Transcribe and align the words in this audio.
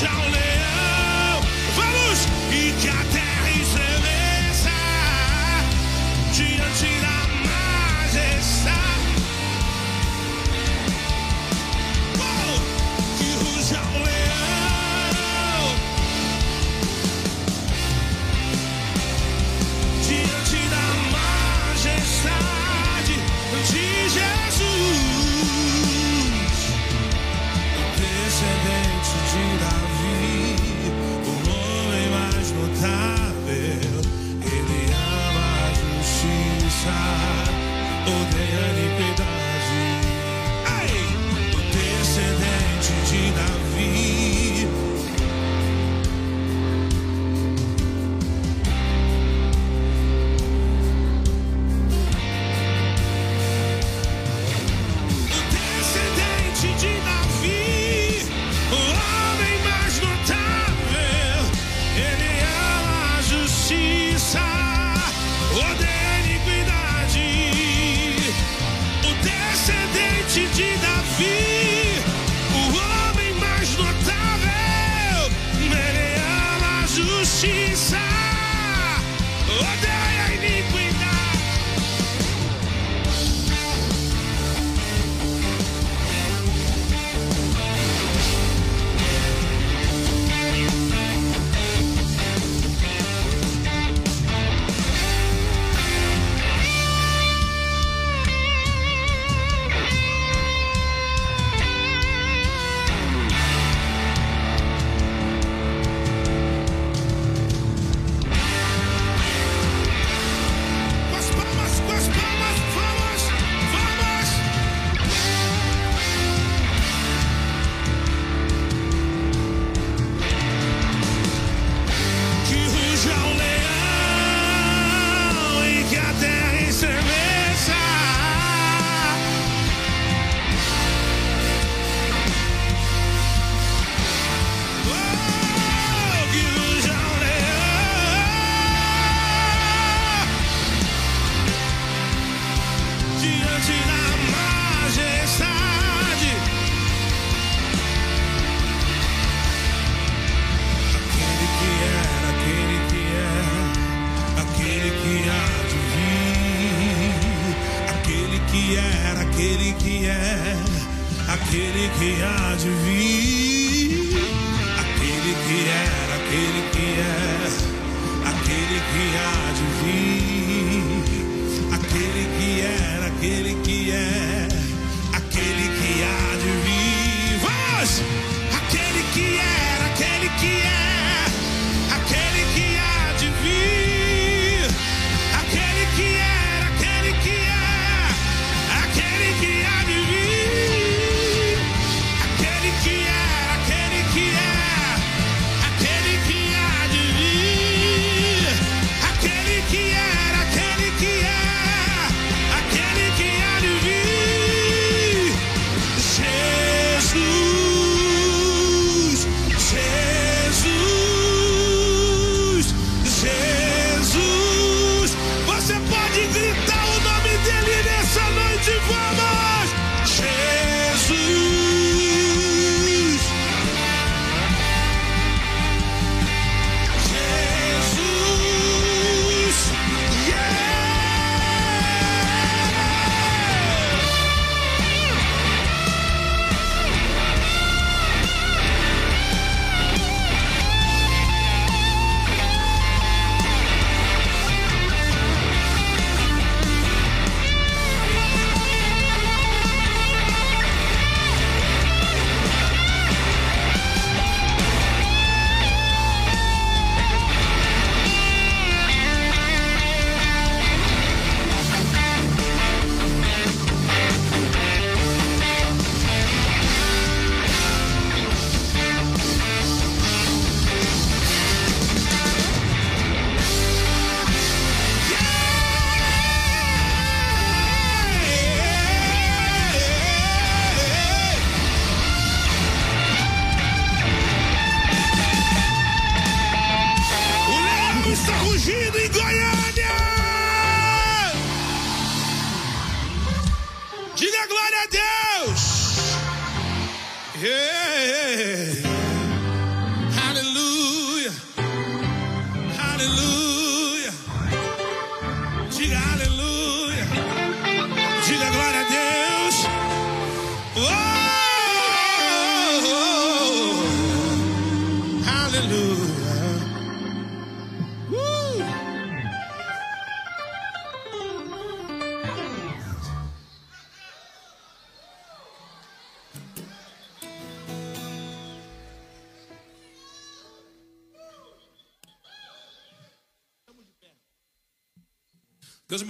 que 0.00 0.27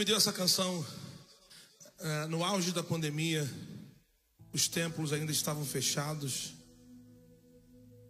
deu 0.09 0.17
essa 0.17 0.33
canção 0.33 0.83
eh, 2.01 2.27
no 2.29 2.43
auge 2.43 2.73
da 2.73 2.83
pandemia. 2.83 3.47
Os 4.55 4.67
templos 4.67 5.13
ainda 5.13 5.31
estavam 5.31 5.67
fechados. 5.67 6.55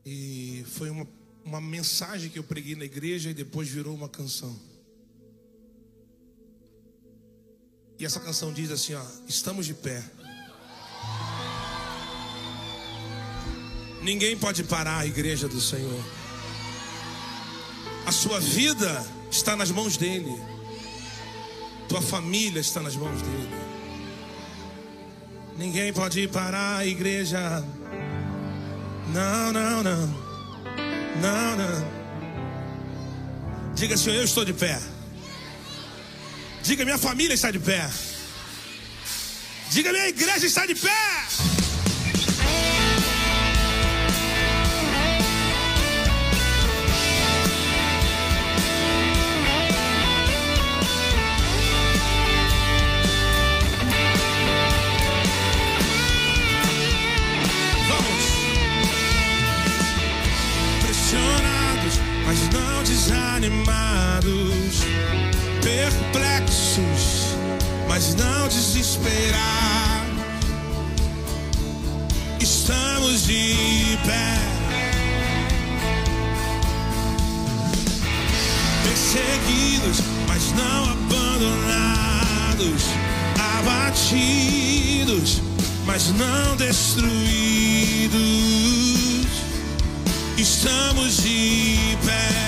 E 0.07 0.65
foi 0.69 0.91
uma, 0.91 1.05
uma 1.45 1.61
mensagem 1.61 2.31
que 2.31 2.39
eu 2.39 2.45
preguei 2.45 2.77
na 2.77 2.85
igreja 2.85 3.31
e 3.31 3.35
depois 3.35 3.69
virou 3.69 3.97
uma 3.97 4.09
canção. 4.09 4.57
E 7.99 8.05
essa 8.05 8.21
canção 8.21 8.53
diz 8.53 8.71
assim: 8.71 8.95
ó, 8.95 9.05
estamos 9.27 9.67
de 9.67 9.75
pé. 9.75 10.01
Ninguém 14.05 14.39
pode 14.39 14.63
parar 14.63 14.99
a 14.99 15.07
igreja 15.07 15.49
do 15.49 15.61
Senhor. 15.61 16.05
A 18.07 18.13
sua 18.13 18.39
vida 18.39 19.05
está 19.33 19.57
nas 19.57 19.73
mãos 19.73 19.97
dele. 19.97 20.58
Tua 21.89 22.03
família 22.03 22.61
está 22.61 22.81
nas 22.81 22.95
mãos 22.95 23.23
dele. 23.23 23.49
Ninguém 25.57 25.93
pode 25.93 26.29
parar 26.29 26.79
a 26.79 26.87
igreja. 26.87 27.65
Não, 29.13 29.53
não, 29.53 29.83
não. 29.83 30.07
Não, 31.21 31.57
não. 31.57 31.99
Diga, 33.75 33.97
Senhor, 33.97 34.17
eu 34.17 34.25
estou 34.25 34.45
de 34.45 34.53
pé. 34.53 34.81
Diga, 36.63 36.85
minha 36.85 36.99
família 36.99 37.35
está 37.35 37.51
de 37.51 37.59
pé. 37.59 37.91
Diga, 39.71 39.91
minha 39.93 40.09
igreja 40.09 40.47
está 40.47 40.67
de 40.67 40.75
pé. 40.75 41.58
Perplexos, 66.13 67.37
mas 67.87 68.15
não 68.15 68.49
desesperados. 68.49 69.39
Estamos 72.41 73.27
de 73.27 73.99
pé. 74.07 74.39
Perseguidos, 78.85 80.01
mas 80.27 80.53
não 80.53 80.85
abandonados. 80.93 82.83
Abatidos, 83.59 85.43
mas 85.85 86.09
não 86.13 86.57
destruídos. 86.57 87.19
Estamos 90.39 91.23
de 91.23 91.99
pé. 92.05 92.48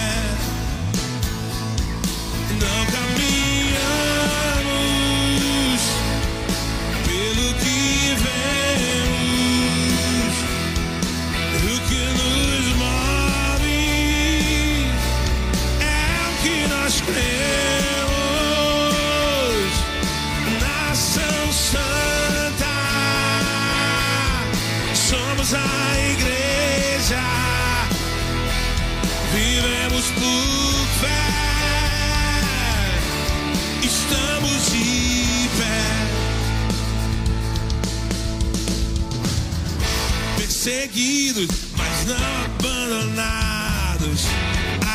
Perseguidos, 40.91 41.49
mas 41.77 42.07
não 42.07 42.17
abandonados. 42.45 44.27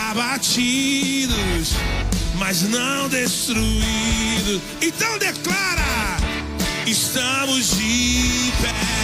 Abatidos, 0.10 1.74
mas 2.38 2.64
não 2.64 3.08
destruídos. 3.08 4.62
Então 4.82 5.18
declara: 5.18 6.18
estamos 6.86 7.78
de 7.78 8.52
pé. 8.62 8.95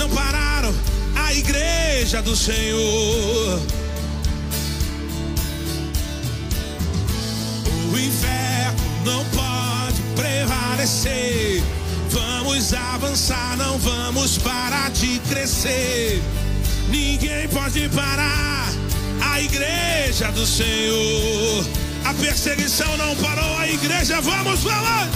Não 0.00 0.08
pararam 0.08 0.74
a 1.14 1.34
igreja 1.34 2.22
do 2.22 2.34
Senhor. 2.34 3.60
O 7.92 7.98
inferno 7.98 8.78
não 9.04 9.22
pode 9.26 10.00
prevalecer. 10.16 11.62
Vamos 12.08 12.72
avançar, 12.72 13.58
não 13.58 13.78
vamos 13.78 14.38
parar 14.38 14.90
de 14.90 15.18
crescer. 15.28 16.22
Ninguém 16.88 17.46
pode 17.48 17.86
parar 17.90 18.72
a 19.20 19.38
igreja 19.38 20.32
do 20.32 20.46
Senhor. 20.46 21.66
A 22.06 22.14
perseguição 22.14 22.96
não 22.96 23.14
parou 23.16 23.58
a 23.58 23.68
igreja, 23.68 24.18
vamos 24.22 24.60
falar. 24.60 25.06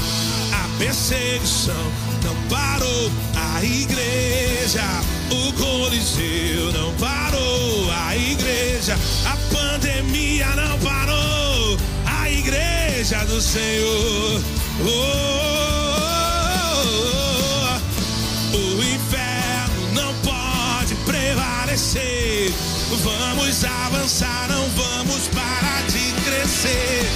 A 0.52 0.78
perseguição 0.78 1.90
não 2.22 2.36
parou 2.50 3.10
a 3.54 3.62
igreja, 3.62 4.82
o 5.30 5.52
Coliseu 5.52 6.72
não 6.72 6.92
parou. 6.94 7.88
A 7.92 8.16
igreja, 8.16 8.98
a 9.24 9.36
pandemia 9.54 10.46
não 10.56 10.76
parou. 10.80 11.78
A 12.04 12.28
igreja 12.28 13.24
do 13.26 13.40
Senhor. 13.40 14.42
Oh, 14.80 14.88
oh, 14.88 16.00
oh, 16.84 18.56
oh. 18.56 18.56
o 18.56 18.82
inferno 18.82 19.92
não 19.94 20.12
pode 20.14 20.96
prevalecer. 21.06 22.52
Vamos 23.04 23.64
avançar, 23.64 24.48
não 24.48 24.68
vamos 24.70 25.28
parar 25.28 25.84
de 25.86 26.12
crescer. 26.28 27.08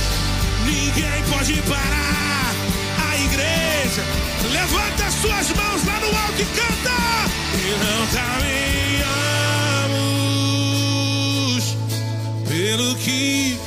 Ninguém 0.65 1.25
pode 1.33 1.61
parar 1.63 2.48
igreja. 3.89 4.05
Levanta 4.53 5.11
suas 5.11 5.51
mãos 5.51 5.85
lá 5.85 6.01
no 6.01 6.07
alto 6.07 6.43
e 6.43 6.47
canta. 6.47 6.99
E 7.55 7.71
não 7.85 8.07
caminhamos 8.09 8.97
pelo 12.49 12.95
que 12.97 13.59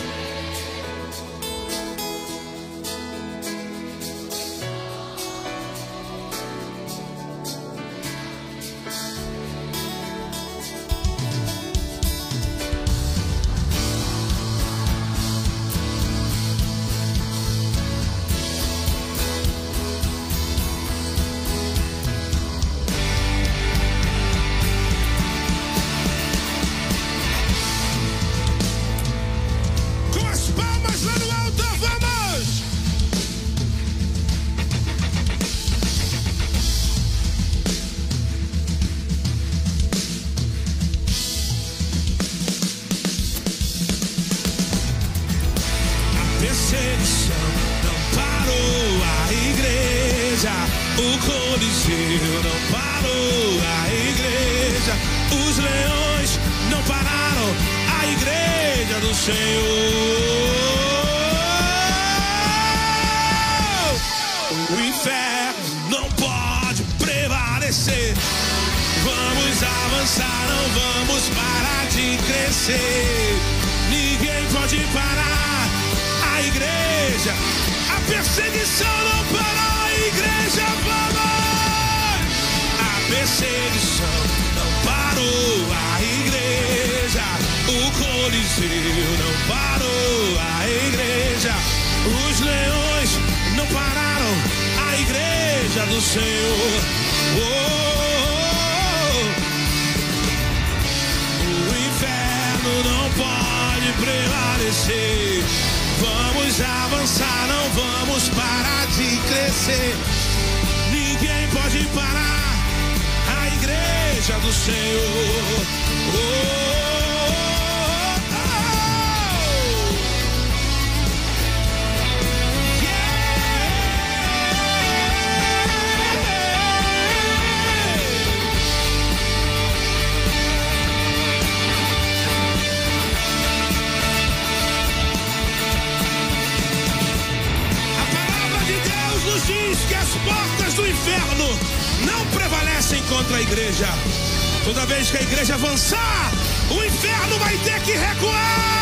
igreja 145.21 145.55
avançar, 145.55 146.31
o 146.69 146.83
inferno 146.83 147.37
vai 147.39 147.57
ter 147.59 147.79
que 147.81 147.91
recuar. 147.91 148.80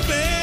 despair. 0.00 0.39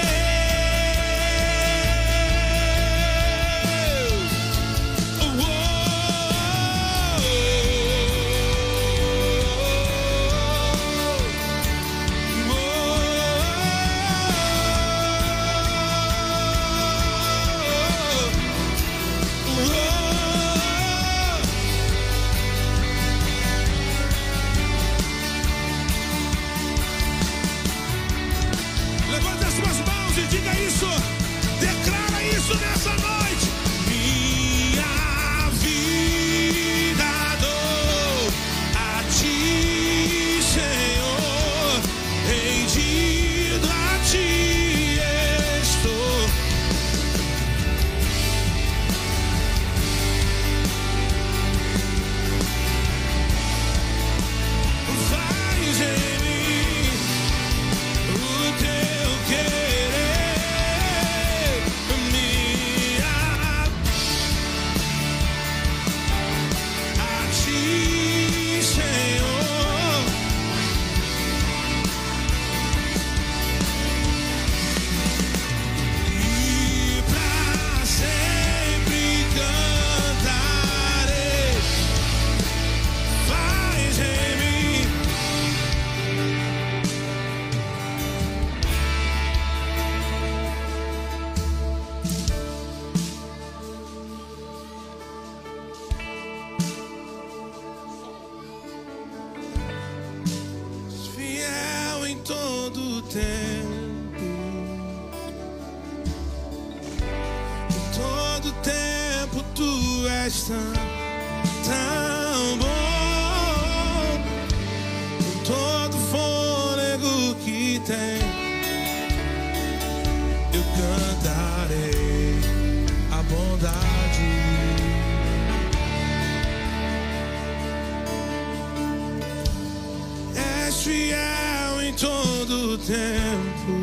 tempo, 132.88 133.74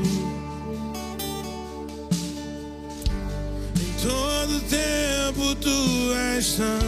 em 3.78 3.92
todo 4.02 4.60
tempo 4.60 5.54
tu 5.56 6.14
és 6.14 6.56
tão, 6.56 6.78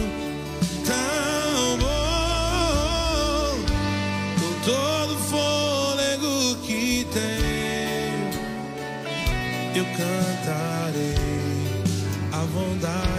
tão 0.87 1.77
bom, 1.79 3.59
com 4.41 4.53
todo 4.65 5.15
fôlego 5.29 6.57
que 6.63 7.07
tenho, 7.13 8.31
eu 9.75 9.85
cantarei 9.95 11.17
a 12.33 12.39
bondade. 12.47 13.16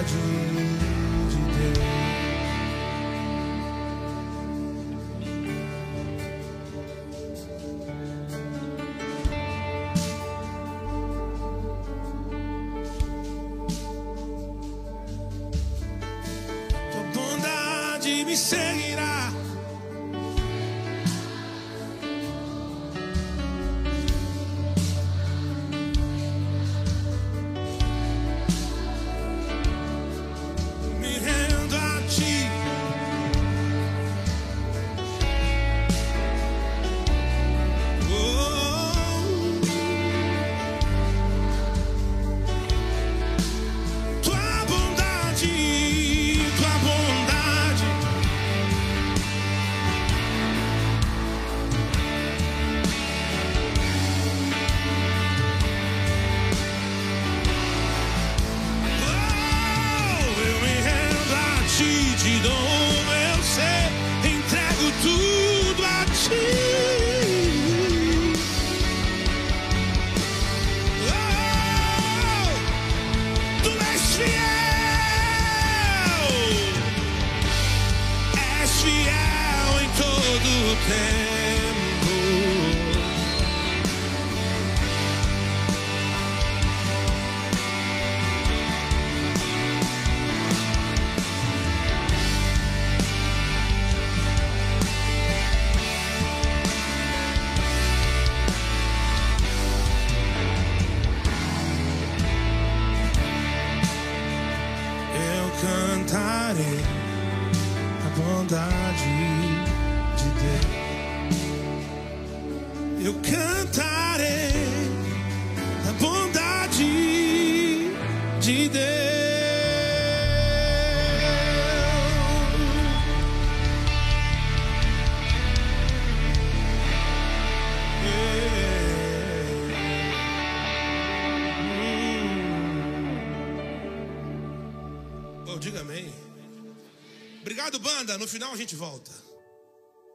No 138.17 138.27
final 138.27 138.51
a 138.51 138.57
gente 138.57 138.75
volta. 138.75 139.11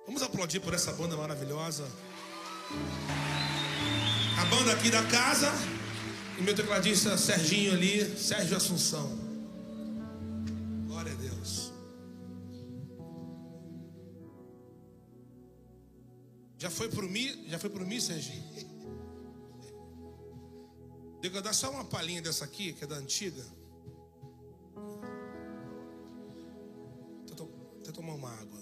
Vamos 0.07 0.23
aplaudir 0.23 0.59
por 0.59 0.75
essa 0.75 0.93
banda 0.93 1.17
maravilhosa. 1.17 1.89
A 4.41 4.45
banda 4.47 4.73
aqui 4.73 4.91
da 4.91 5.03
casa. 5.05 5.53
E 6.37 6.43
meu 6.43 6.55
tecladista 6.55 7.17
Serginho 7.17 7.73
ali, 7.73 8.19
Sérgio 8.19 8.57
Assunção. 8.57 9.17
Glória 10.89 11.13
a 11.13 11.15
Deus. 11.15 11.73
Já 16.59 16.71
foi 16.71 16.89
pro 16.89 17.09
mim? 17.09 17.47
Já 17.49 17.59
foi 17.59 17.71
pro 17.71 17.87
mim, 17.87 18.01
Serginho? 18.01 18.43
Diga, 21.23 21.41
dá 21.41 21.53
só 21.53 21.71
uma 21.71 21.85
palhinha 21.85 22.21
dessa 22.21 22.45
aqui, 22.45 22.73
que 22.73 22.83
é 22.83 22.87
da 22.87 22.97
antiga. 22.97 23.45
Até, 27.83 27.91
to- 27.91 27.91
até 27.91 27.93
tomar 27.93 28.15
uma 28.15 28.31
água. 28.31 28.61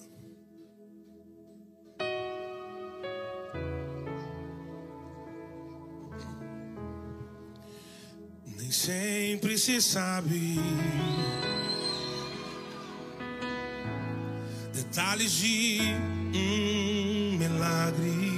Nem 8.47 8.71
sempre 8.71 9.57
se 9.59 9.81
sabe 9.81 10.57
detalhes 14.73 15.33
de 15.33 15.79
um 16.35 17.37
milagre. 17.39 18.31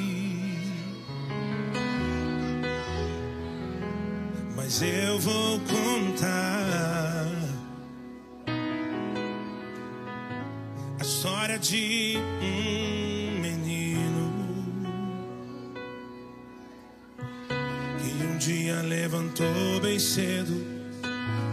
Mas 4.57 4.81
eu 4.83 5.19
vou 5.19 5.61
contar 5.61 7.02
de 11.63 12.17
um 12.43 13.41
menino 13.41 14.33
que 18.01 18.25
um 18.25 18.37
dia 18.37 18.83
levantou 18.83 19.81
bem 19.81 19.97
cedo. 19.97 20.61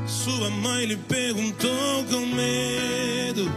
Sua 0.08 0.50
mãe 0.50 0.88
lhe 0.88 0.98
perguntou 0.98 2.04
com 2.10 2.26
medo: 2.26 3.52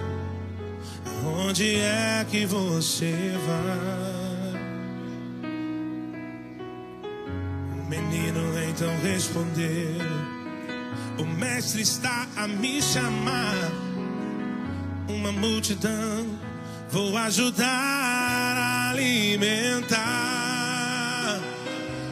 Onde 1.24 1.76
é 1.76 2.26
que 2.30 2.44
você 2.44 3.14
vai? 3.46 4.60
O 7.80 7.88
menino 7.88 8.40
então 8.68 8.94
respondeu: 9.02 10.02
O 11.18 11.24
mestre 11.24 11.80
está 11.80 12.28
a 12.36 12.46
me 12.46 12.82
chamar. 12.82 13.56
Uma 15.08 15.32
multidão 15.32 16.21
vou 16.92 17.16
ajudar 17.16 17.66
a 17.66 18.90
alimentar. 18.90 19.98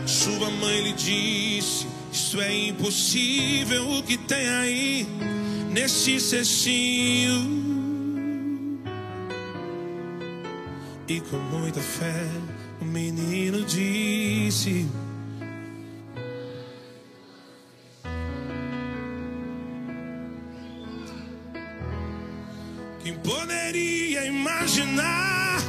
Sua 0.07 0.51
mãe 0.51 0.81
lhe 0.81 0.95
disse: 0.95 1.87
Isso 2.11 2.41
é 2.41 2.69
impossível. 2.69 3.87
O 3.99 4.03
que 4.03 4.17
tem 4.17 4.49
aí 4.49 5.07
neste 5.71 6.19
cestinho? 6.19 7.61
E 11.07 11.21
com 11.21 11.37
muita 11.37 11.81
fé, 11.81 12.27
o 12.81 12.85
menino 12.87 13.63
disse: 13.65 14.89
imaginar 24.71 25.61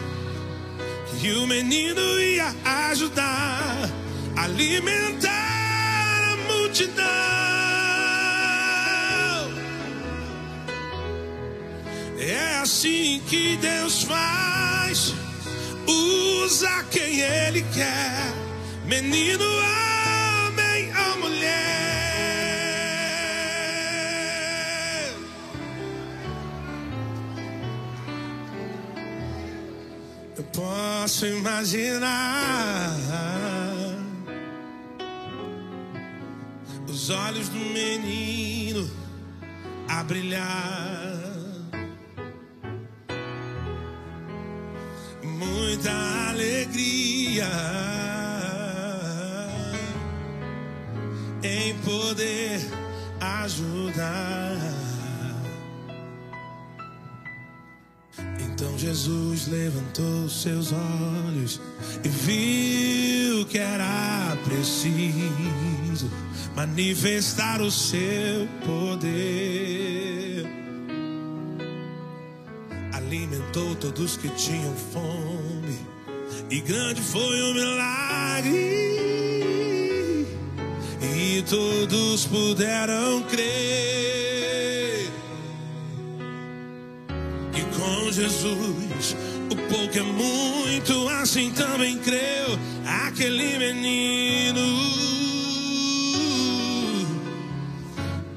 que 1.20 1.32
o 1.34 1.48
menino 1.48 2.02
ia 2.20 2.54
ajudar 2.90 3.90
a 4.38 4.44
alimentar 4.44 5.32
a 6.34 6.38
multidão? 6.52 7.06
É 12.20 12.60
assim 12.62 13.22
que 13.28 13.58
Deus 13.58 14.04
faz, 14.04 15.16
usa 15.88 16.84
quem 16.92 17.22
Ele 17.22 17.64
quer, 17.74 18.32
menino, 18.86 19.44
posso 31.02 31.26
imaginar 31.26 32.96
os 36.88 37.10
olhos 37.10 37.50
do 37.50 37.58
menino 37.58 38.88
a 39.90 40.04
brilhar. 40.04 41.18
Muita 45.24 45.92
alegria 46.30 47.50
em 51.42 51.74
poder 51.80 52.62
ajudar. 53.20 54.71
Jesus 59.02 59.48
levantou 59.48 60.30
seus 60.30 60.72
olhos 60.72 61.60
e 62.04 62.08
viu 62.08 63.44
que 63.48 63.58
era 63.58 64.38
preciso 64.46 66.08
manifestar 66.56 67.62
o 67.62 67.72
seu 67.72 68.48
poder. 68.64 70.46
Alimentou 72.94 73.76
todos 73.78 74.18
que 74.18 74.30
tinham 74.36 74.76
fome 74.94 75.80
e 76.52 76.62
grande 76.62 77.02
foi 77.02 77.42
o 77.42 77.54
milagre. 77.56 78.52
E 81.02 81.44
todos 81.50 82.28
puderam 82.28 83.24
crer. 83.24 84.31
Com 87.82 88.12
Jesus 88.12 89.16
o 89.50 89.56
pouco 89.56 89.98
é 89.98 90.02
muito, 90.02 91.10
assim 91.10 91.52
também 91.52 91.98
creu 91.98 92.60
aquele 92.86 93.58
menino. 93.58 94.62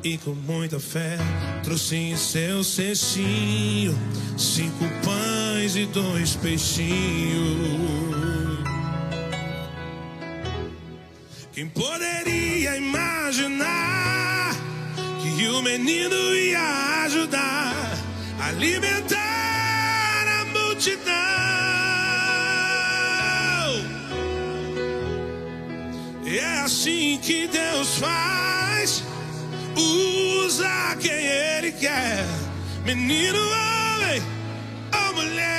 E 0.03 0.19
com 0.19 0.35
muita 0.35 0.81
fé 0.81 1.17
trouxe 1.63 1.97
em 1.97 2.17
seu 2.17 2.65
cestinho 2.65 3.97
cinco 4.37 4.85
pães 5.05 5.77
e 5.77 5.87
dois 5.87 6.37
peixinhos. 6.37 7.85
Quem 11.53 11.69
poderia 11.69 12.77
imaginar 12.77 14.57
que 15.23 15.49
o 15.49 15.63
menino 15.63 16.35
ia 16.35 17.05
ajudar 17.05 17.75
a 18.41 18.49
alimentar 18.49 19.24
multidão? 20.85 21.15
É 26.27 26.45
assim 26.65 27.19
que 27.23 27.47
Deus 27.47 27.97
faz, 27.99 29.03
usa 29.77 30.97
quem 31.01 31.11
Ele 31.27 31.73
quer, 31.73 32.27
menino, 32.85 33.39
homem 33.39 34.23
ou 34.93 35.15
mulher. 35.15 35.55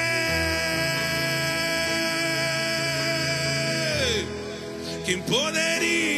Quem 5.05 5.21
poderia 5.21 6.14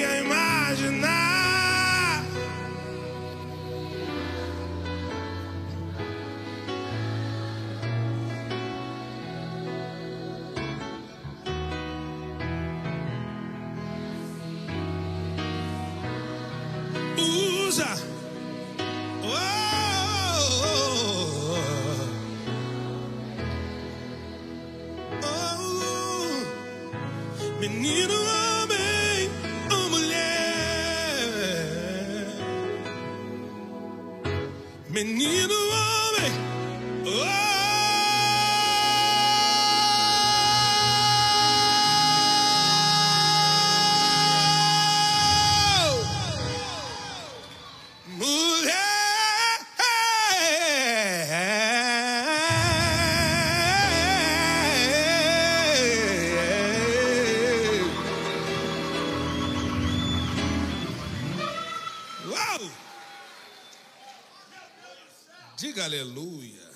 aleluia. 65.88 66.72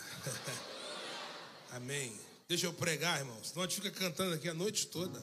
Amém. 1.71 2.17
Deixa 2.47 2.65
eu 2.65 2.73
pregar, 2.73 3.19
irmãos. 3.19 3.49
Senão 3.49 3.63
a 3.63 3.67
gente 3.67 3.75
fica 3.75 3.91
cantando 3.91 4.33
aqui 4.35 4.47
a 4.49 4.53
noite 4.53 4.87
toda. 4.87 5.21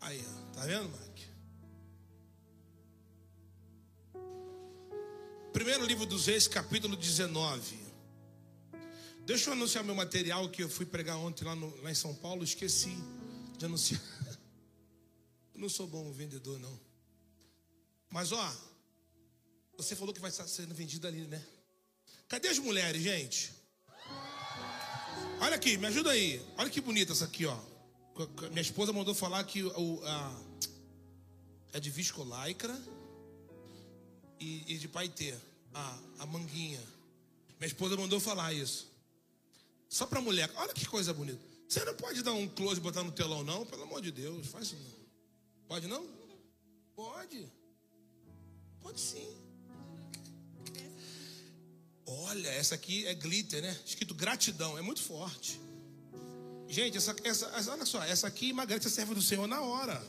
Aí, 0.00 0.22
ó. 0.26 0.52
Tá 0.54 0.66
vendo, 0.66 0.88
Mike? 0.88 1.26
Primeiro 5.52 5.84
livro 5.86 6.04
dos 6.06 6.26
Reis, 6.26 6.46
capítulo 6.48 6.96
19. 6.96 7.86
Deixa 9.24 9.48
eu 9.50 9.54
anunciar 9.54 9.82
meu 9.82 9.94
material 9.94 10.48
que 10.50 10.62
eu 10.62 10.68
fui 10.68 10.86
pregar 10.86 11.16
ontem 11.16 11.44
lá, 11.44 11.54
no- 11.56 11.74
lá 11.82 11.90
em 11.90 11.94
São 11.94 12.14
Paulo. 12.14 12.44
Esqueci 12.44 12.96
de 13.58 13.64
anunciar. 13.64 14.00
Eu 15.54 15.60
não 15.60 15.68
sou 15.68 15.86
bom 15.86 16.10
vendedor, 16.12 16.58
não. 16.58 16.78
Mas, 18.10 18.32
ó, 18.32 18.56
você 19.76 19.96
falou 19.96 20.14
que 20.14 20.20
vai 20.20 20.30
estar 20.30 20.46
sendo 20.46 20.74
vendido 20.74 21.06
ali, 21.06 21.26
né? 21.26 21.44
Cadê 22.28 22.48
as 22.48 22.58
mulheres, 22.58 23.02
gente? 23.02 23.54
Olha 25.40 25.54
aqui, 25.54 25.76
me 25.76 25.86
ajuda 25.86 26.10
aí. 26.10 26.44
Olha 26.58 26.68
que 26.68 26.80
bonita 26.80 27.12
essa 27.12 27.24
aqui, 27.24 27.46
ó. 27.46 27.56
Minha 28.50 28.62
esposa 28.62 28.92
mandou 28.92 29.14
falar 29.14 29.44
que 29.44 29.62
o, 29.62 30.02
a, 30.04 30.40
é 31.74 31.80
de 31.80 31.90
viscolaicra 31.90 32.76
e, 34.40 34.74
e 34.74 34.78
de 34.78 34.88
paetê. 34.88 35.34
A, 35.72 35.98
a 36.20 36.26
manguinha. 36.26 36.82
Minha 37.60 37.68
esposa 37.68 37.96
mandou 37.96 38.18
falar 38.18 38.52
isso. 38.52 38.90
Só 39.88 40.06
pra 40.06 40.20
mulher. 40.20 40.50
Olha 40.56 40.74
que 40.74 40.86
coisa 40.86 41.12
bonita. 41.12 41.38
Você 41.68 41.84
não 41.84 41.94
pode 41.94 42.22
dar 42.22 42.32
um 42.32 42.48
close 42.48 42.80
e 42.80 42.82
botar 42.82 43.02
no 43.02 43.12
telão, 43.12 43.44
não? 43.44 43.66
Pelo 43.66 43.82
amor 43.82 44.00
de 44.00 44.10
Deus, 44.10 44.46
faz 44.46 44.66
isso 44.66 44.76
não. 44.76 45.06
Pode 45.68 45.86
não? 45.86 46.06
Pode. 46.94 47.46
Pode 48.80 49.00
sim. 49.00 49.45
Olha, 52.06 52.48
essa 52.48 52.76
aqui 52.76 53.04
é 53.06 53.14
glitter, 53.14 53.60
né? 53.60 53.76
Escrito 53.84 54.14
gratidão, 54.14 54.78
é 54.78 54.82
muito 54.82 55.02
forte. 55.02 55.60
Gente, 56.68 56.96
essa, 56.96 57.14
essa, 57.24 57.72
olha 57.72 57.84
só, 57.84 58.02
essa 58.04 58.28
aqui 58.28 58.50
emagrece 58.50 58.86
a 58.86 58.90
serva 58.90 59.14
do 59.14 59.22
Senhor 59.22 59.46
na 59.46 59.60
hora. 59.60 60.02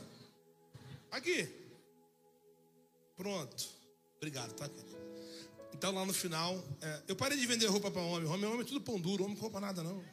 Aqui. 1.10 1.48
Pronto. 3.16 3.68
Obrigado, 4.16 4.52
tá? 4.54 4.68
Então 5.72 5.92
lá 5.92 6.04
no 6.04 6.12
final, 6.12 6.56
é, 6.80 7.02
eu 7.08 7.16
parei 7.16 7.38
de 7.38 7.46
vender 7.46 7.66
roupa 7.66 7.90
para 7.90 8.02
homem. 8.02 8.28
Homem, 8.28 8.46
homem 8.46 8.60
é 8.60 8.64
tudo 8.64 8.80
pão 8.80 9.00
duro, 9.00 9.24
homem 9.24 9.36
não 9.36 9.42
compra 9.42 9.60
nada 9.60 9.82
não. 9.82 10.04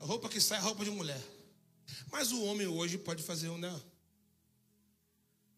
A 0.00 0.04
roupa 0.04 0.28
que 0.28 0.40
sai 0.40 0.58
é 0.58 0.60
roupa 0.62 0.84
de 0.84 0.90
mulher. 0.90 1.20
Mas 2.10 2.32
o 2.32 2.42
homem 2.44 2.66
hoje 2.66 2.98
pode 2.98 3.22
fazer 3.22 3.48
um, 3.48 3.58
né? 3.58 3.82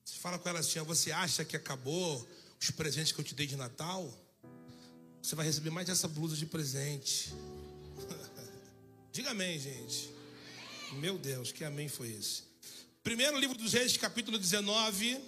Você 0.05 0.17
fala 0.19 0.39
com 0.39 0.49
ela 0.49 0.61
assim, 0.61 0.79
ó, 0.79 0.85
você 0.85 1.11
acha 1.11 1.45
que 1.45 1.57
acabou 1.57 2.27
os 2.61 2.71
presentes 2.71 3.12
que 3.12 3.21
eu 3.21 3.25
te 3.25 3.35
dei 3.35 3.47
de 3.47 3.57
Natal? 3.57 4.12
Você 5.23 5.35
vai 5.35 5.45
receber 5.45 5.71
mais 5.71 5.87
dessa 5.87 6.07
blusa 6.07 6.37
de 6.37 6.47
presente. 6.47 7.35
Diga 9.12 9.31
amém, 9.31 9.59
gente. 9.59 10.11
Meu 10.95 11.19
Deus, 11.19 11.53
que 11.53 11.64
amém 11.64 11.88
foi 11.88 12.11
esse? 12.11 12.45
Primeiro 13.03 13.38
livro 13.38 13.57
dos 13.57 13.73
Reis, 13.73 13.97
capítulo 13.97 14.38
19. 14.38 15.21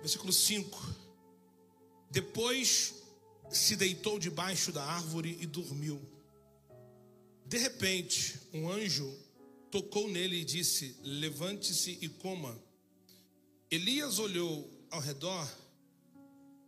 Versículo 0.00 0.32
5. 0.32 0.94
Depois 2.10 2.94
se 3.50 3.76
deitou 3.76 4.18
debaixo 4.18 4.72
da 4.72 4.84
árvore 4.84 5.36
e 5.40 5.46
dormiu. 5.46 6.00
De 7.46 7.58
repente, 7.58 8.40
um 8.52 8.68
anjo 8.68 9.12
tocou 9.70 10.08
nele 10.08 10.40
e 10.40 10.44
disse: 10.44 10.96
Levante-se 11.02 11.98
e 12.00 12.08
coma. 12.08 12.60
Elias 13.70 14.18
olhou 14.18 14.70
ao 14.90 15.00
redor 15.00 15.48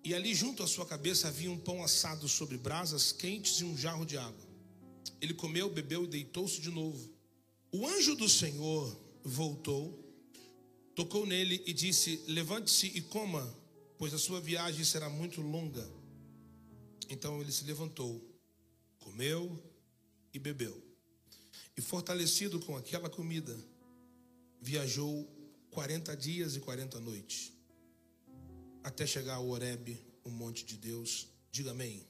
e 0.04 0.14
ali 0.14 0.34
junto 0.34 0.62
à 0.62 0.66
sua 0.66 0.86
cabeça 0.86 1.28
havia 1.28 1.50
um 1.50 1.58
pão 1.58 1.82
assado 1.82 2.28
sobre 2.28 2.56
brasas 2.56 3.12
quentes 3.12 3.60
e 3.60 3.64
um 3.64 3.76
jarro 3.76 4.04
de 4.04 4.16
água. 4.16 4.48
Ele 5.20 5.34
comeu, 5.34 5.68
bebeu 5.68 6.04
e 6.04 6.08
deitou-se 6.08 6.60
de 6.60 6.70
novo. 6.70 7.12
O 7.72 7.86
anjo 7.86 8.14
do 8.14 8.28
Senhor 8.28 8.98
voltou, 9.24 9.98
tocou 10.94 11.26
nele 11.26 11.62
e 11.66 11.72
disse: 11.72 12.22
Levante-se 12.28 12.86
e 12.86 13.00
coma, 13.00 13.46
pois 13.98 14.14
a 14.14 14.18
sua 14.18 14.40
viagem 14.40 14.84
será 14.84 15.10
muito 15.10 15.40
longa. 15.40 15.97
Então 17.08 17.40
ele 17.40 17.50
se 17.50 17.64
levantou, 17.64 18.22
comeu 18.98 19.62
e 20.32 20.38
bebeu. 20.38 20.82
E 21.76 21.80
fortalecido 21.80 22.60
com 22.60 22.76
aquela 22.76 23.08
comida, 23.08 23.56
viajou 24.60 25.26
40 25.70 26.16
dias 26.16 26.56
e 26.56 26.60
40 26.60 27.00
noites, 27.00 27.52
até 28.82 29.06
chegar 29.06 29.36
ao 29.36 29.48
Horebe, 29.48 30.04
o 30.24 30.30
monte 30.30 30.64
de 30.64 30.76
Deus. 30.76 31.28
Diga 31.50 31.70
amém. 31.70 32.06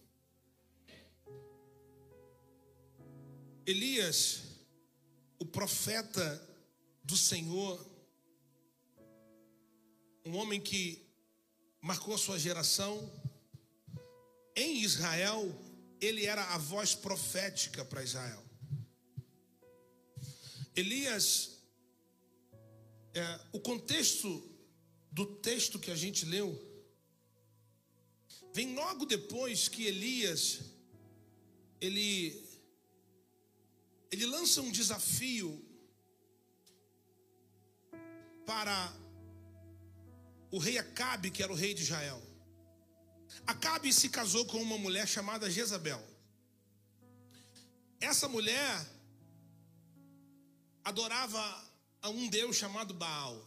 Elias, 3.66 4.42
o 5.38 5.44
profeta 5.44 6.42
do 7.04 7.16
Senhor, 7.16 7.86
um 10.24 10.36
homem 10.36 10.60
que 10.60 11.06
marcou 11.80 12.16
sua 12.16 12.38
geração, 12.38 13.10
em 14.58 14.82
Israel, 14.82 15.40
ele 16.00 16.24
era 16.26 16.44
a 16.54 16.58
voz 16.58 16.94
profética 16.94 17.84
para 17.84 18.02
Israel. 18.02 18.44
Elias, 20.74 21.58
é, 23.14 23.40
o 23.52 23.60
contexto 23.60 24.28
do 25.10 25.26
texto 25.26 25.78
que 25.78 25.90
a 25.90 25.96
gente 25.96 26.24
leu, 26.24 26.48
vem 28.52 28.74
logo 28.74 29.06
depois 29.06 29.68
que 29.68 29.86
Elias, 29.86 30.60
ele, 31.80 32.44
ele 34.10 34.26
lança 34.26 34.60
um 34.60 34.70
desafio 34.70 35.64
para 38.44 38.92
o 40.50 40.58
rei 40.58 40.78
Acabe, 40.78 41.30
que 41.30 41.42
era 41.42 41.52
o 41.52 41.56
rei 41.56 41.74
de 41.74 41.82
Israel. 41.82 42.27
Acabe 43.48 43.90
se 43.94 44.10
casou 44.10 44.44
com 44.44 44.60
uma 44.60 44.76
mulher 44.76 45.08
chamada 45.08 45.50
Jezabel. 45.50 46.06
Essa 47.98 48.28
mulher 48.28 48.86
adorava 50.84 51.40
a 52.02 52.10
um 52.10 52.28
deus 52.28 52.56
chamado 52.56 52.92
Baal. 52.92 53.42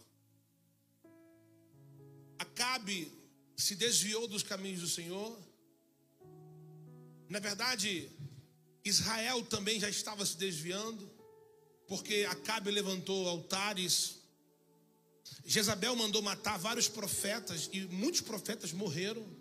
Acabe 2.40 3.12
se 3.56 3.76
desviou 3.76 4.28
dos 4.28 4.42
caminhos 4.42 4.82
do 4.82 4.88
Senhor. 4.88 5.40
Na 7.30 7.38
verdade, 7.38 8.10
Israel 8.84 9.46
também 9.46 9.80
já 9.80 9.88
estava 9.88 10.26
se 10.26 10.36
desviando, 10.36 11.08
porque 11.88 12.28
Acabe 12.28 12.72
levantou 12.72 13.30
altares. 13.30 14.16
Jezabel 15.46 15.96
mandou 15.96 16.24
matar 16.24 16.58
vários 16.58 16.88
profetas 16.88 17.70
e 17.72 17.82
muitos 17.82 18.22
profetas 18.22 18.74
morreram. 18.74 19.41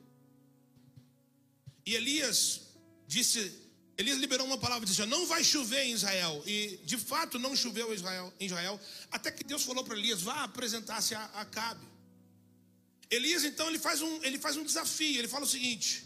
E 1.85 1.95
Elias 1.95 2.61
disse, 3.07 3.53
Elias 3.97 4.19
liberou 4.19 4.47
uma 4.47 4.59
palavra 4.59 4.87
disse: 4.87 5.05
"Não 5.07 5.27
vai 5.27 5.43
chover 5.45 5.85
em 5.85 5.93
Israel". 5.93 6.43
E 6.47 6.81
de 6.85 6.97
fato 6.97 7.39
não 7.39 7.55
choveu 7.55 7.93
em 7.93 7.95
Israel, 7.95 8.33
em 8.41 8.47
Israel 8.47 8.81
até 9.11 9.31
que 9.31 9.45
Deus 9.45 9.63
falou 9.63 9.85
para 9.85 9.97
Elias: 9.97 10.23
"Vá 10.23 10.45
apresentar-se 10.45 11.15
a 11.15 11.25
Acabe". 11.35 11.87
Elias 13.11 13.45
então 13.45 13.69
ele 13.69 13.79
faz 13.79 14.01
um, 14.01 14.23
ele 14.23 14.39
faz 14.39 14.57
um 14.57 14.65
desafio. 14.65 15.19
Ele 15.19 15.29
fala 15.29 15.45
o 15.45 15.49
seguinte: 15.49 16.05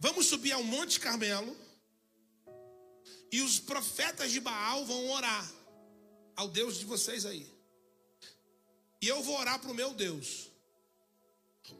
Vamos 0.00 0.26
subir 0.26 0.52
ao 0.52 0.62
Monte 0.62 0.98
Carmelo 0.98 1.56
e 3.30 3.42
os 3.42 3.58
profetas 3.58 4.32
de 4.32 4.40
Baal 4.40 4.86
vão 4.86 5.10
orar 5.10 5.52
ao 6.36 6.48
Deus 6.48 6.78
de 6.78 6.84
vocês 6.84 7.26
aí. 7.26 7.46
E 9.02 9.06
eu 9.06 9.22
vou 9.22 9.38
orar 9.38 9.58
para 9.60 9.70
o 9.70 9.74
meu 9.74 9.92
Deus. 9.92 10.50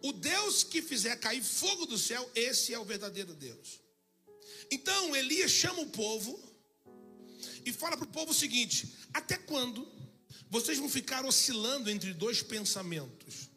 O 0.02 0.12
Deus 0.12 0.62
que 0.62 0.80
fizer 0.82 1.16
cair 1.16 1.42
fogo 1.42 1.86
do 1.86 1.98
céu, 1.98 2.30
esse 2.34 2.72
é 2.72 2.78
o 2.78 2.84
verdadeiro 2.84 3.34
Deus. 3.34 3.80
Então 4.70 5.16
Elias 5.16 5.50
chama 5.50 5.80
o 5.80 5.90
povo 5.90 6.38
e 7.64 7.72
fala 7.72 7.96
para 7.96 8.04
o 8.04 8.12
povo 8.12 8.30
o 8.32 8.34
seguinte: 8.34 8.94
até 9.12 9.36
quando 9.36 9.86
vocês 10.50 10.78
vão 10.78 10.88
ficar 10.88 11.24
oscilando 11.24 11.90
entre 11.90 12.12
dois 12.12 12.42
pensamentos? 12.42 13.48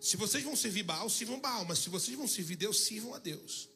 Se 0.00 0.16
vocês 0.16 0.44
vão 0.44 0.54
servir 0.54 0.82
Baal, 0.82 1.08
sirvam 1.08 1.40
Baal, 1.40 1.64
mas 1.64 1.78
se 1.78 1.88
vocês 1.88 2.16
vão 2.16 2.28
servir 2.28 2.56
Deus, 2.56 2.80
sirvam 2.80 3.14
a 3.14 3.18
Deus. 3.18 3.68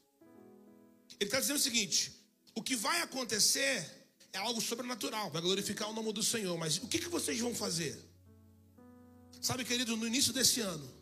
Ele 1.18 1.28
está 1.28 1.40
dizendo 1.40 1.56
o 1.56 1.62
seguinte: 1.62 2.12
o 2.54 2.62
que 2.62 2.76
vai 2.76 3.00
acontecer 3.00 3.98
é 4.32 4.38
algo 4.38 4.60
sobrenatural, 4.60 5.30
vai 5.30 5.40
glorificar 5.40 5.88
o 5.88 5.92
nome 5.92 6.12
do 6.12 6.22
Senhor, 6.22 6.56
mas 6.58 6.76
o 6.78 6.86
que, 6.86 6.98
que 6.98 7.08
vocês 7.08 7.40
vão 7.40 7.54
fazer? 7.54 7.98
Sabe, 9.40 9.64
querido, 9.64 9.96
no 9.96 10.06
início 10.06 10.32
desse 10.32 10.60
ano, 10.60 10.97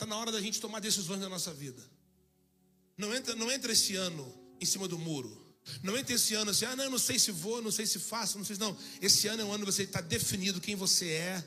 está 0.00 0.06
na 0.06 0.16
hora 0.16 0.32
da 0.32 0.40
gente 0.40 0.58
tomar 0.58 0.80
decisões 0.80 1.20
na 1.20 1.28
nossa 1.28 1.52
vida. 1.52 1.82
Não 2.96 3.14
entra, 3.14 3.34
não 3.34 3.52
entra 3.52 3.70
esse 3.70 3.96
ano 3.96 4.32
em 4.58 4.64
cima 4.64 4.88
do 4.88 4.98
muro. 4.98 5.46
Não 5.82 5.96
entra 5.96 6.14
esse 6.14 6.34
ano 6.34 6.50
assim, 6.50 6.64
ah, 6.64 6.74
não, 6.74 6.90
não 6.90 6.98
sei 6.98 7.18
se 7.18 7.30
vou, 7.30 7.60
não 7.60 7.70
sei 7.70 7.84
se 7.84 7.98
faço, 7.98 8.38
não 8.38 8.44
sei 8.44 8.56
se 8.56 8.60
não. 8.60 8.74
Esse 9.00 9.28
ano 9.28 9.42
é 9.42 9.44
um 9.44 9.52
ano 9.52 9.66
que 9.66 9.72
você 9.72 9.82
está 9.82 10.00
definido 10.00 10.58
quem 10.58 10.74
você 10.74 11.10
é, 11.10 11.44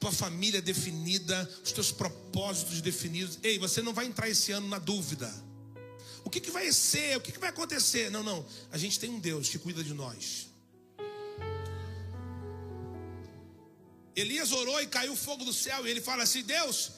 tua 0.00 0.10
família 0.10 0.60
definida, 0.60 1.48
os 1.62 1.70
teus 1.70 1.92
propósitos 1.92 2.80
definidos. 2.80 3.38
Ei, 3.44 3.60
você 3.60 3.80
não 3.80 3.94
vai 3.94 4.06
entrar 4.06 4.28
esse 4.28 4.50
ano 4.50 4.66
na 4.68 4.80
dúvida. 4.80 5.32
O 6.24 6.30
que, 6.30 6.40
que 6.40 6.50
vai 6.50 6.70
ser? 6.72 7.16
O 7.16 7.20
que, 7.20 7.30
que 7.30 7.38
vai 7.38 7.50
acontecer? 7.50 8.10
Não, 8.10 8.24
não. 8.24 8.44
A 8.72 8.78
gente 8.78 8.98
tem 8.98 9.08
um 9.08 9.20
Deus 9.20 9.48
que 9.48 9.58
cuida 9.58 9.84
de 9.84 9.94
nós. 9.94 10.48
Elias 14.16 14.50
orou 14.50 14.80
e 14.80 14.86
caiu 14.88 15.14
fogo 15.14 15.44
do 15.44 15.52
céu. 15.52 15.86
E 15.86 15.90
ele 15.90 16.00
fala 16.00 16.24
assim: 16.24 16.42
Deus, 16.42 16.92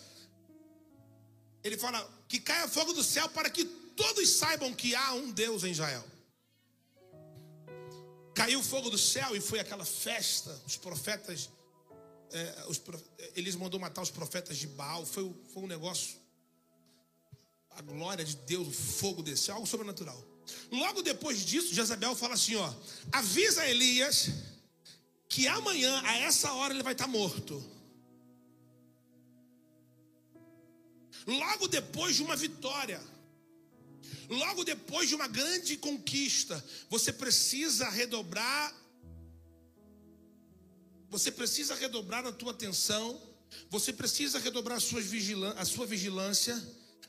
ele 1.67 1.77
fala 1.77 1.99
que 2.29 2.41
caia 2.41 2.69
fogo 2.69 2.93
do 2.93 3.03
céu 3.03 3.29
para 3.31 3.51
que 3.51 3.65
todos 3.65 4.29
saibam 4.31 4.73
que 4.75 4.95
há 4.95 5.15
um 5.15 5.31
Deus 5.31 5.65
em 5.65 5.71
Israel. 5.71 6.05
Caiu 8.35 8.63
fogo 8.63 8.91
do 8.91 8.99
céu 8.99 9.35
e 9.35 9.41
foi 9.41 9.59
aquela 9.59 9.85
festa. 9.85 10.61
Os 10.67 10.77
profetas, 10.77 11.49
é, 12.31 12.65
os, 12.69 12.81
Elias 13.35 13.57
mandou 13.57 13.81
matar 13.81 14.03
os 14.03 14.11
profetas 14.11 14.59
de 14.59 14.67
Baal. 14.67 15.07
Foi, 15.07 15.35
foi 15.53 15.63
um 15.63 15.67
negócio 15.67 16.17
a 17.77 17.83
glória 17.83 18.25
de 18.25 18.37
Deus, 18.37 18.69
o 18.69 18.73
fogo 18.73 19.23
desceu, 19.23 19.55
algo 19.55 19.67
sobrenatural. 19.67 20.19
Logo 20.71 21.03
depois 21.03 21.45
disso, 21.45 21.75
Jezabel 21.75 22.15
fala 22.15 22.35
assim: 22.35 22.57
ó, 22.57 22.73
avisa 23.13 23.67
Elias 23.67 24.31
que 25.29 25.47
amanhã, 25.47 26.01
a 26.05 26.17
essa 26.19 26.53
hora, 26.55 26.73
ele 26.73 26.83
vai 26.83 26.95
estar 26.95 27.07
morto. 27.07 27.63
Logo 31.27 31.67
depois 31.67 32.15
de 32.15 32.23
uma 32.23 32.37
vitória, 32.37 33.03
logo 34.29 34.65
depois 34.65 35.09
de 35.09 35.15
uma 35.15 35.27
grande 35.27 35.77
conquista, 35.77 36.65
você 36.89 37.13
precisa 37.13 37.89
redobrar, 37.91 38.73
você 41.11 41.33
precisa 41.33 41.75
redobrar 41.75 42.25
a 42.25 42.33
tua 42.33 42.53
atenção, 42.53 43.21
você 43.69 43.93
precisa 43.93 44.39
redobrar 44.39 44.79
a 44.79 44.81
sua 44.81 45.01
a 45.57 45.65
sua 45.65 45.85
vigilância 45.87 46.57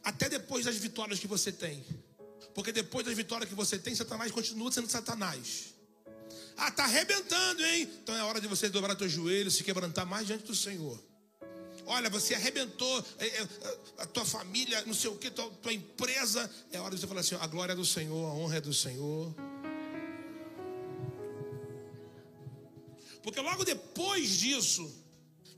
até 0.04 0.28
depois 0.28 0.66
das 0.66 0.78
vitórias 0.78 1.20
que 1.20 1.28
você 1.28 1.52
tem. 1.52 1.86
Porque 2.56 2.72
depois 2.72 3.06
das 3.06 3.16
vitórias 3.16 3.48
que 3.48 3.56
você 3.56 3.78
tem, 3.78 3.94
Satanás 3.94 4.32
continua 4.32 4.72
sendo 4.72 4.90
Satanás. 4.90 5.76
Ah, 6.56 6.72
tá 6.72 6.86
arrebentando, 6.86 7.64
hein? 7.64 7.88
Então 8.02 8.16
é 8.16 8.24
hora 8.24 8.42
de 8.42 8.48
você 8.48 8.68
dobrar 8.68 8.96
teus 8.96 9.12
joelhos, 9.12 9.54
se 9.54 9.64
quebrantar 9.64 10.08
mais 10.08 10.26
diante 10.26 10.46
do 10.46 10.56
Senhor. 10.56 11.00
Olha, 11.88 12.10
você 12.10 12.36
arrebentou 12.36 13.06
é, 13.18 13.28
é, 13.28 13.48
a 14.00 14.06
tua 14.06 14.26
família, 14.26 14.84
não 14.86 14.94
sei 14.94 15.10
o 15.10 15.18
que, 15.18 15.32
tua, 15.32 15.50
tua 15.50 15.74
empresa. 15.74 16.50
É 16.72 16.80
hora 16.80 16.94
de 16.94 17.02
você 17.02 17.08
falar 17.08 17.22
assim: 17.22 17.36
a 17.36 17.48
glória 17.48 17.74
é 17.74 17.76
do 17.76 17.86
Senhor, 17.86 18.30
a 18.30 18.34
honra 18.34 18.58
é 18.58 18.62
do 18.62 18.74
Senhor. 18.74 19.34
Porque 23.24 23.40
logo 23.42 23.66
depois 23.66 24.38
disso, 24.38 24.90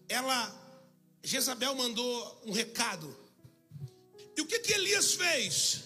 ela, 0.08 0.56
Jezabel 1.24 1.76
mandou 1.76 2.42
um 2.46 2.52
recado 2.52 3.16
e 4.40 4.42
o 4.42 4.46
que, 4.46 4.60
que 4.60 4.72
Elias 4.72 5.16
fez? 5.16 5.84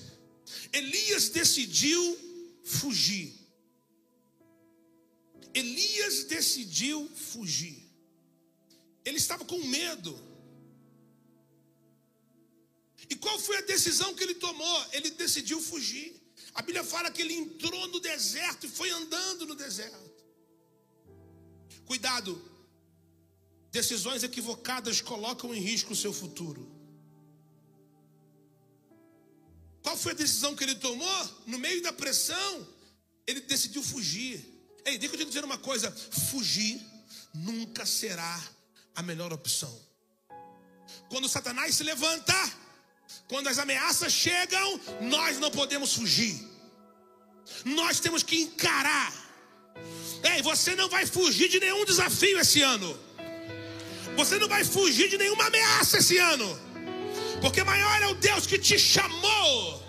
Elias 0.72 1.30
decidiu 1.30 2.60
fugir. 2.64 3.34
Elias 5.56 6.26
decidiu 6.26 7.10
fugir. 7.16 7.92
Ele 9.04 9.18
estava 9.18 9.44
com 9.44 9.58
medo. 9.66 10.16
E 13.14 13.16
qual 13.16 13.38
foi 13.38 13.58
a 13.58 13.62
decisão 13.62 14.16
que 14.16 14.24
ele 14.24 14.34
tomou? 14.34 14.86
Ele 14.92 15.12
decidiu 15.12 15.62
fugir. 15.62 16.20
A 16.56 16.64
Bíblia 16.64 16.84
fala 16.84 17.12
que 17.12 17.22
ele 17.22 17.36
entrou 17.36 17.88
no 17.90 18.00
deserto 18.00 18.66
e 18.66 18.70
foi 18.70 18.90
andando 18.90 19.46
no 19.46 19.54
deserto. 19.54 20.24
Cuidado, 21.86 22.32
decisões 23.72 24.24
equivocadas 24.24 25.00
colocam 25.00 25.54
em 25.54 25.60
risco 25.60 25.94
o 25.94 25.96
seu 25.96 26.12
futuro. 26.12 26.72
Qual 29.84 29.96
foi 29.96 30.14
a 30.14 30.16
decisão 30.16 30.56
que 30.56 30.64
ele 30.64 30.74
tomou? 30.74 31.30
No 31.46 31.60
meio 31.60 31.84
da 31.84 31.94
pressão, 31.94 32.68
ele 33.28 33.42
decidiu 33.42 33.84
fugir. 33.84 34.44
Ei, 34.84 34.98
deixa 34.98 35.14
eu 35.14 35.20
te 35.20 35.26
dizer 35.26 35.46
uma 35.46 35.60
coisa: 35.60 35.92
fugir 36.32 36.82
nunca 37.32 37.86
será 37.86 38.44
a 38.96 39.04
melhor 39.04 39.32
opção. 39.32 39.80
Quando 41.10 41.30
Satanás 41.30 41.76
se 41.76 41.84
levanta, 41.84 42.63
quando 43.28 43.48
as 43.48 43.58
ameaças 43.58 44.12
chegam, 44.12 44.80
nós 45.02 45.40
não 45.40 45.52
podemos 45.52 45.94
fugir. 45.94 46.36
Nós 47.66 48.00
temos 48.00 48.24
que 48.24 48.42
encarar. 48.42 49.14
Ei, 50.24 50.42
você 50.42 50.76
não 50.76 50.90
vai 50.90 51.06
fugir 51.06 51.50
de 51.50 51.60
nenhum 51.60 51.84
desafio 51.86 52.40
esse 52.40 52.62
ano. 52.62 52.98
Você 54.16 54.38
não 54.38 54.48
vai 54.48 54.64
fugir 54.64 55.10
de 55.10 55.18
nenhuma 55.18 55.46
ameaça 55.48 55.98
esse 55.98 56.18
ano 56.18 56.74
porque 57.44 57.62
maior 57.62 58.02
é 58.02 58.08
o 58.08 58.16
Deus 58.16 58.48
que 58.48 58.58
te 58.58 58.80
chamou. 58.80 59.83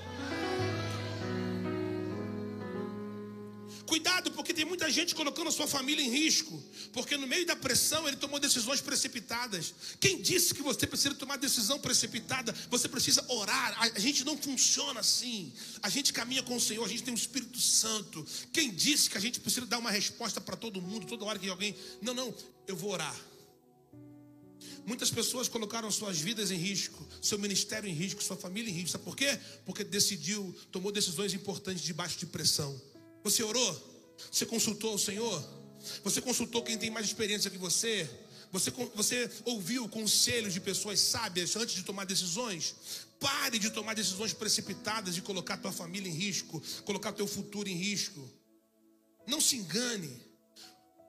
Cuidado, 3.86 4.30
porque 4.30 4.54
tem 4.54 4.64
muita 4.64 4.90
gente 4.90 5.14
colocando 5.14 5.48
a 5.48 5.52
sua 5.52 5.66
família 5.66 6.02
em 6.02 6.08
risco, 6.08 6.62
porque 6.92 7.16
no 7.16 7.26
meio 7.26 7.44
da 7.44 7.54
pressão 7.54 8.08
ele 8.08 8.16
tomou 8.16 8.40
decisões 8.40 8.80
precipitadas. 8.80 9.74
Quem 10.00 10.22
disse 10.22 10.54
que 10.54 10.62
você 10.62 10.86
precisa 10.86 11.14
tomar 11.14 11.36
decisão 11.36 11.78
precipitada? 11.78 12.54
Você 12.70 12.88
precisa 12.88 13.24
orar. 13.28 13.76
A 13.94 13.98
gente 13.98 14.24
não 14.24 14.38
funciona 14.38 15.00
assim. 15.00 15.52
A 15.82 15.90
gente 15.90 16.12
caminha 16.12 16.42
com 16.42 16.56
o 16.56 16.60
Senhor, 16.60 16.84
a 16.84 16.88
gente 16.88 17.02
tem 17.02 17.12
o 17.12 17.16
Espírito 17.16 17.58
Santo. 17.58 18.26
Quem 18.52 18.70
disse 18.72 19.10
que 19.10 19.18
a 19.18 19.20
gente 19.20 19.38
precisa 19.38 19.66
dar 19.66 19.78
uma 19.78 19.90
resposta 19.90 20.40
para 20.40 20.56
todo 20.56 20.80
mundo, 20.80 21.06
toda 21.06 21.24
hora 21.26 21.38
que 21.38 21.48
alguém. 21.48 21.76
Não, 22.00 22.14
não, 22.14 22.34
eu 22.66 22.76
vou 22.76 22.90
orar. 22.90 23.14
Muitas 24.86 25.10
pessoas 25.10 25.48
colocaram 25.48 25.90
suas 25.90 26.18
vidas 26.18 26.50
em 26.50 26.56
risco, 26.56 27.06
seu 27.20 27.38
ministério 27.38 27.88
em 27.88 27.92
risco, 27.94 28.22
sua 28.22 28.36
família 28.36 28.70
em 28.70 28.74
risco. 28.74 28.90
Sabe 28.90 29.04
por 29.04 29.16
quê? 29.16 29.38
Porque 29.64 29.84
decidiu, 29.84 30.54
tomou 30.70 30.92
decisões 30.92 31.32
importantes 31.32 31.82
debaixo 31.82 32.18
de 32.18 32.26
pressão. 32.26 32.80
Você 33.24 33.42
orou? 33.42 34.14
Você 34.30 34.44
consultou 34.44 34.94
o 34.94 34.98
Senhor? 34.98 35.42
Você 36.04 36.20
consultou 36.20 36.62
quem 36.62 36.76
tem 36.76 36.90
mais 36.90 37.06
experiência 37.06 37.50
que 37.50 37.56
você? 37.58 38.08
Você, 38.52 38.70
você 38.94 39.30
ouviu 39.46 39.88
conselhos 39.88 40.52
de 40.52 40.60
pessoas 40.60 41.00
sábias 41.00 41.56
antes 41.56 41.74
de 41.74 41.82
tomar 41.82 42.04
decisões? 42.04 42.76
Pare 43.18 43.58
de 43.58 43.70
tomar 43.70 43.94
decisões 43.94 44.34
precipitadas 44.34 45.16
e 45.16 45.22
colocar 45.22 45.56
tua 45.56 45.72
família 45.72 46.08
em 46.08 46.14
risco, 46.14 46.62
colocar 46.84 47.12
teu 47.12 47.26
futuro 47.26 47.68
em 47.68 47.74
risco. 47.74 48.30
Não 49.26 49.40
se 49.40 49.56
engane. 49.56 50.22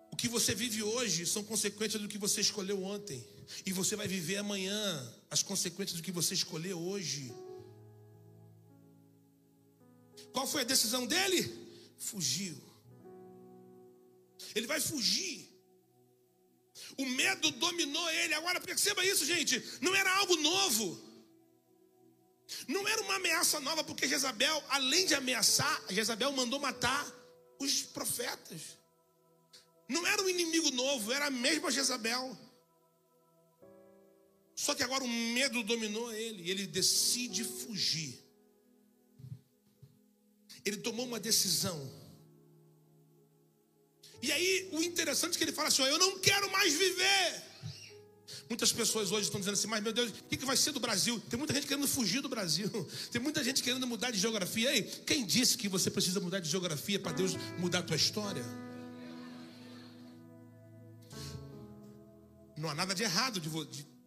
O 0.09 0.15
que 0.15 0.29
você 0.29 0.55
vive 0.55 0.81
hoje 0.81 1.25
são 1.25 1.43
consequências 1.43 2.01
do 2.01 2.07
que 2.07 2.17
você 2.17 2.39
escolheu 2.39 2.81
ontem. 2.81 3.27
E 3.65 3.73
você 3.73 3.97
vai 3.97 4.07
viver 4.07 4.37
amanhã 4.37 5.13
as 5.29 5.43
consequências 5.43 5.97
do 5.99 6.03
que 6.03 6.11
você 6.11 6.33
escolheu 6.33 6.79
hoje. 6.79 7.33
Qual 10.31 10.47
foi 10.47 10.61
a 10.61 10.65
decisão 10.65 11.05
dele? 11.05 11.64
Fugiu. 11.97 12.55
Ele 14.53 14.67
vai 14.67 14.79
fugir. 14.79 15.49
O 16.97 17.05
medo 17.05 17.51
dominou 17.51 18.09
ele. 18.11 18.33
Agora 18.33 18.59
perceba 18.59 19.05
isso, 19.05 19.25
gente. 19.25 19.63
Não 19.81 19.95
era 19.95 20.11
algo 20.17 20.35
novo. 20.37 21.05
Não 22.67 22.87
era 22.87 23.01
uma 23.01 23.15
ameaça 23.15 23.59
nova, 23.59 23.83
porque 23.83 24.07
Jezabel, 24.07 24.63
além 24.69 25.05
de 25.05 25.15
ameaçar, 25.15 25.83
Jezabel 25.89 26.31
mandou 26.31 26.59
matar 26.59 27.05
os 27.59 27.81
profetas. 27.81 28.77
Não 29.87 30.05
era 30.05 30.21
um 30.21 30.29
inimigo 30.29 30.71
novo, 30.71 31.11
era 31.11 31.27
a 31.27 31.31
mesma 31.31 31.71
Jezabel. 31.71 32.37
Só 34.55 34.73
que 34.73 34.83
agora 34.83 35.03
o 35.03 35.07
medo 35.07 35.63
dominou 35.63 36.11
ele 36.13 36.43
e 36.43 36.51
ele 36.51 36.65
decide 36.65 37.43
fugir. 37.43 38.24
Ele 40.65 40.77
tomou 40.77 41.05
uma 41.05 41.19
decisão. 41.19 41.89
E 44.21 44.31
aí, 44.31 44.69
o 44.71 44.81
interessante 44.81 45.35
é 45.35 45.37
que 45.37 45.43
ele 45.43 45.51
fala 45.51 45.67
assim: 45.67 45.83
ó, 45.83 45.87
Eu 45.87 45.99
não 45.99 46.19
quero 46.19 46.51
mais 46.51 46.73
viver. 46.73 47.43
Muitas 48.49 48.71
pessoas 48.71 49.11
hoje 49.11 49.23
estão 49.23 49.39
dizendo 49.39 49.55
assim, 49.55 49.67
mas 49.67 49.81
meu 49.81 49.91
Deus, 49.91 50.11
o 50.11 50.13
que, 50.13 50.37
que 50.37 50.45
vai 50.45 50.55
ser 50.55 50.71
do 50.71 50.79
Brasil? 50.79 51.19
Tem 51.29 51.37
muita 51.37 51.53
gente 51.53 51.65
querendo 51.65 51.87
fugir 51.87 52.21
do 52.21 52.29
Brasil, 52.29 52.69
tem 53.11 53.19
muita 53.19 53.43
gente 53.43 53.63
querendo 53.63 53.87
mudar 53.87 54.11
de 54.11 54.19
geografia. 54.19 54.71
Ei, 54.73 54.83
quem 54.83 55.25
disse 55.25 55.57
que 55.57 55.67
você 55.67 55.89
precisa 55.89 56.19
mudar 56.19 56.39
de 56.39 56.49
geografia 56.49 56.99
para 56.99 57.11
Deus 57.11 57.33
mudar 57.57 57.79
a 57.79 57.83
tua 57.83 57.95
história? 57.95 58.45
Não 62.55 62.69
há 62.69 62.75
nada 62.75 62.93
de 62.93 63.03
errado 63.03 63.39
de, 63.39 63.49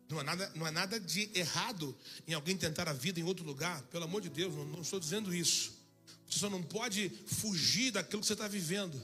não 0.09 0.21
há, 0.21 0.25
nada, 0.25 0.53
não 0.55 0.65
há 0.65 0.71
nada 0.71 0.99
de 1.01 1.31
errado 1.35 1.97
em 2.27 2.33
alguém 2.33 2.57
tentar 2.57 2.89
a 2.89 2.93
vida 2.93 3.21
em 3.21 3.25
outro 3.25 3.45
lugar, 3.45 3.83
pelo 3.83 4.05
amor 4.05 4.21
de 4.21 4.29
Deus, 4.29 4.55
não, 4.55 4.65
não 4.65 4.83
estou 4.83 5.01
dizendo 5.01 5.35
isso. 5.35 5.78
Você 6.29 6.39
só 6.39 6.51
não 6.51 6.63
pode 6.63 7.11
fugir 7.27 7.91
daquilo 7.91 8.21
que 8.21 8.27
você 8.27 8.35
está 8.35 8.47
vivendo. 8.47 9.01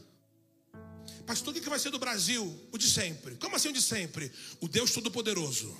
Pastor, 1.26 1.54
o 1.54 1.60
que 1.60 1.70
vai 1.70 1.78
ser 1.78 1.90
do 1.90 1.98
Brasil? 1.98 2.54
O 2.70 2.76
de 2.76 2.88
sempre. 2.88 3.36
Como 3.36 3.56
assim 3.56 3.68
o 3.68 3.72
de 3.72 3.80
sempre? 3.80 4.30
O 4.60 4.68
Deus 4.68 4.90
Todo-Poderoso. 4.90 5.74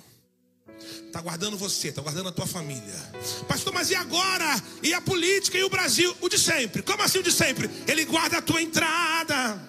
Está 1.05 1.21
guardando 1.21 1.55
você, 1.55 1.89
está 1.89 2.01
guardando 2.01 2.29
a 2.29 2.31
tua 2.31 2.47
família. 2.47 2.95
Pastor, 3.47 3.71
mas 3.71 3.91
e 3.91 3.95
agora? 3.95 4.61
E 4.81 4.93
a 4.93 4.99
política 4.99 5.57
e 5.57 5.63
o 5.63 5.69
Brasil? 5.69 6.15
O 6.19 6.27
de 6.27 6.39
sempre. 6.39 6.81
Como 6.81 7.03
assim 7.03 7.19
o 7.19 7.23
de 7.23 7.31
sempre? 7.31 7.69
Ele 7.87 8.05
guarda 8.05 8.39
a 8.39 8.41
tua 8.41 8.61
entrada. 8.61 9.61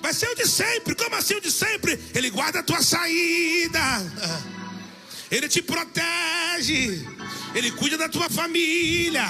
Vai 0.00 0.14
ser 0.14 0.28
o 0.28 0.34
de 0.36 0.46
sempre. 0.46 0.94
Como 0.94 1.14
assim 1.16 1.34
o 1.34 1.40
de 1.40 1.50
sempre? 1.50 1.98
Ele 2.14 2.30
guarda 2.30 2.60
a 2.60 2.62
tua 2.62 2.82
saída. 2.82 3.80
Ele 5.30 5.48
te 5.48 5.60
protege. 5.60 7.06
Ele 7.54 7.72
cuida 7.72 7.98
da 7.98 8.08
tua 8.08 8.30
família. 8.30 9.28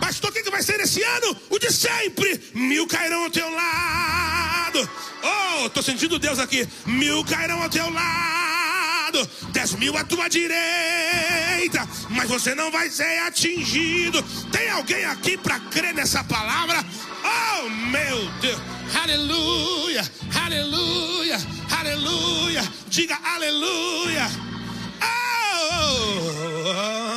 Pastor, 0.00 0.30
o 0.30 0.32
que 0.32 0.50
vai 0.50 0.62
ser 0.62 0.80
esse 0.80 1.02
ano? 1.02 1.36
O 1.50 1.58
de 1.58 1.72
sempre. 1.72 2.40
Mil 2.54 2.86
cairão 2.86 3.24
ao 3.24 3.30
teu 3.30 3.48
lado. 3.50 4.88
Oh, 5.22 5.66
estou 5.66 5.82
sentindo 5.82 6.18
Deus 6.18 6.38
aqui. 6.38 6.66
Mil 6.86 7.24
cairão 7.24 7.62
ao 7.62 7.68
teu 7.68 7.88
lado. 7.90 9.28
Dez 9.52 9.72
mil 9.74 9.96
à 9.96 10.04
tua 10.04 10.28
direita. 10.28 11.88
Mas 12.08 12.28
você 12.28 12.54
não 12.54 12.70
vai 12.70 12.88
ser 12.90 13.18
atingido. 13.20 14.22
Tem 14.50 14.70
alguém 14.70 15.04
aqui 15.04 15.36
para 15.36 15.60
crer 15.60 15.94
nessa 15.94 16.24
palavra? 16.24 16.84
Oh, 17.22 17.68
meu 17.68 18.30
Deus. 18.40 18.60
Aleluia, 18.94 20.02
aleluia, 20.44 21.38
aleluia. 21.78 22.62
Diga 22.88 23.16
aleluia. 23.22 24.28
Oh, 25.02 26.20
oh, 26.66 27.09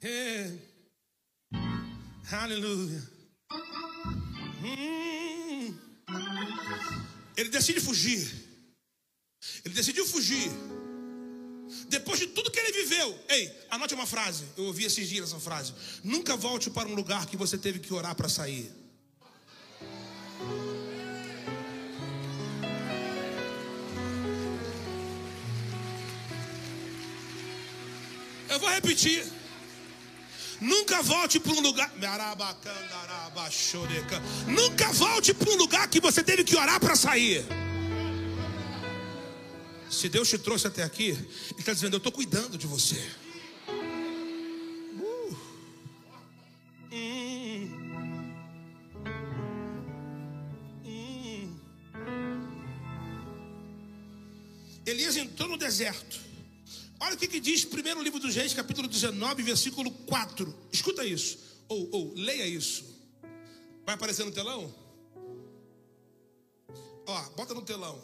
É. 0.00 0.52
Aleluia. 2.30 3.02
Hum. 4.62 5.74
Ele 7.36 7.48
decide 7.48 7.80
fugir. 7.80 8.28
Ele 9.64 9.74
decidiu 9.74 10.06
fugir. 10.06 10.50
Depois 11.88 12.18
de 12.18 12.28
tudo 12.28 12.50
que 12.50 12.60
ele 12.60 12.72
viveu. 12.72 13.18
Ei, 13.28 13.52
anote 13.70 13.94
uma 13.94 14.06
frase. 14.06 14.44
Eu 14.56 14.64
ouvi 14.64 14.84
esses 14.84 15.08
dias 15.08 15.30
essa 15.30 15.40
frase. 15.40 15.72
Nunca 16.04 16.36
volte 16.36 16.70
para 16.70 16.88
um 16.88 16.94
lugar 16.94 17.26
que 17.26 17.36
você 17.36 17.58
teve 17.58 17.78
que 17.78 17.92
orar 17.92 18.14
para 18.14 18.28
sair. 18.28 18.70
Eu 28.48 28.58
vou 28.60 28.68
repetir. 28.70 29.37
Nunca 30.60 31.02
volte 31.02 31.38
para 31.38 31.52
um 31.52 31.60
lugar. 31.60 31.92
Nunca 34.46 34.92
volte 34.92 35.32
para 35.32 35.50
um 35.50 35.56
lugar 35.56 35.88
que 35.88 36.00
você 36.00 36.22
teve 36.22 36.44
que 36.44 36.56
orar 36.56 36.80
para 36.80 36.96
sair. 36.96 37.44
Se 39.90 40.08
Deus 40.08 40.28
te 40.28 40.38
trouxe 40.38 40.66
até 40.66 40.82
aqui, 40.82 41.10
Ele 41.10 41.26
está 41.58 41.72
dizendo: 41.72 41.94
Eu 41.94 41.98
estou 41.98 42.12
cuidando 42.12 42.58
de 42.58 42.66
você. 42.66 43.00
Uh. 45.00 45.36
Hum. 46.92 48.18
Hum. 50.84 51.56
Elias 54.84 55.16
entrou 55.16 55.48
no 55.48 55.56
deserto. 55.56 56.28
Olha 57.00 57.14
o 57.14 57.18
que, 57.18 57.28
que 57.28 57.40
diz 57.40 57.64
primeiro 57.64 58.02
livro 58.02 58.18
dos 58.18 58.34
Reis, 58.34 58.52
capítulo 58.52 58.88
19, 58.88 59.42
versículo 59.42 59.90
4. 59.90 60.68
Escuta 60.72 61.04
isso. 61.04 61.38
Ou, 61.68 61.88
ou 61.92 62.14
leia 62.14 62.46
isso. 62.46 62.84
Vai 63.84 63.94
aparecer 63.94 64.24
no 64.24 64.32
telão? 64.32 64.74
Ó, 67.06 67.22
bota 67.30 67.54
no 67.54 67.62
telão. 67.62 67.98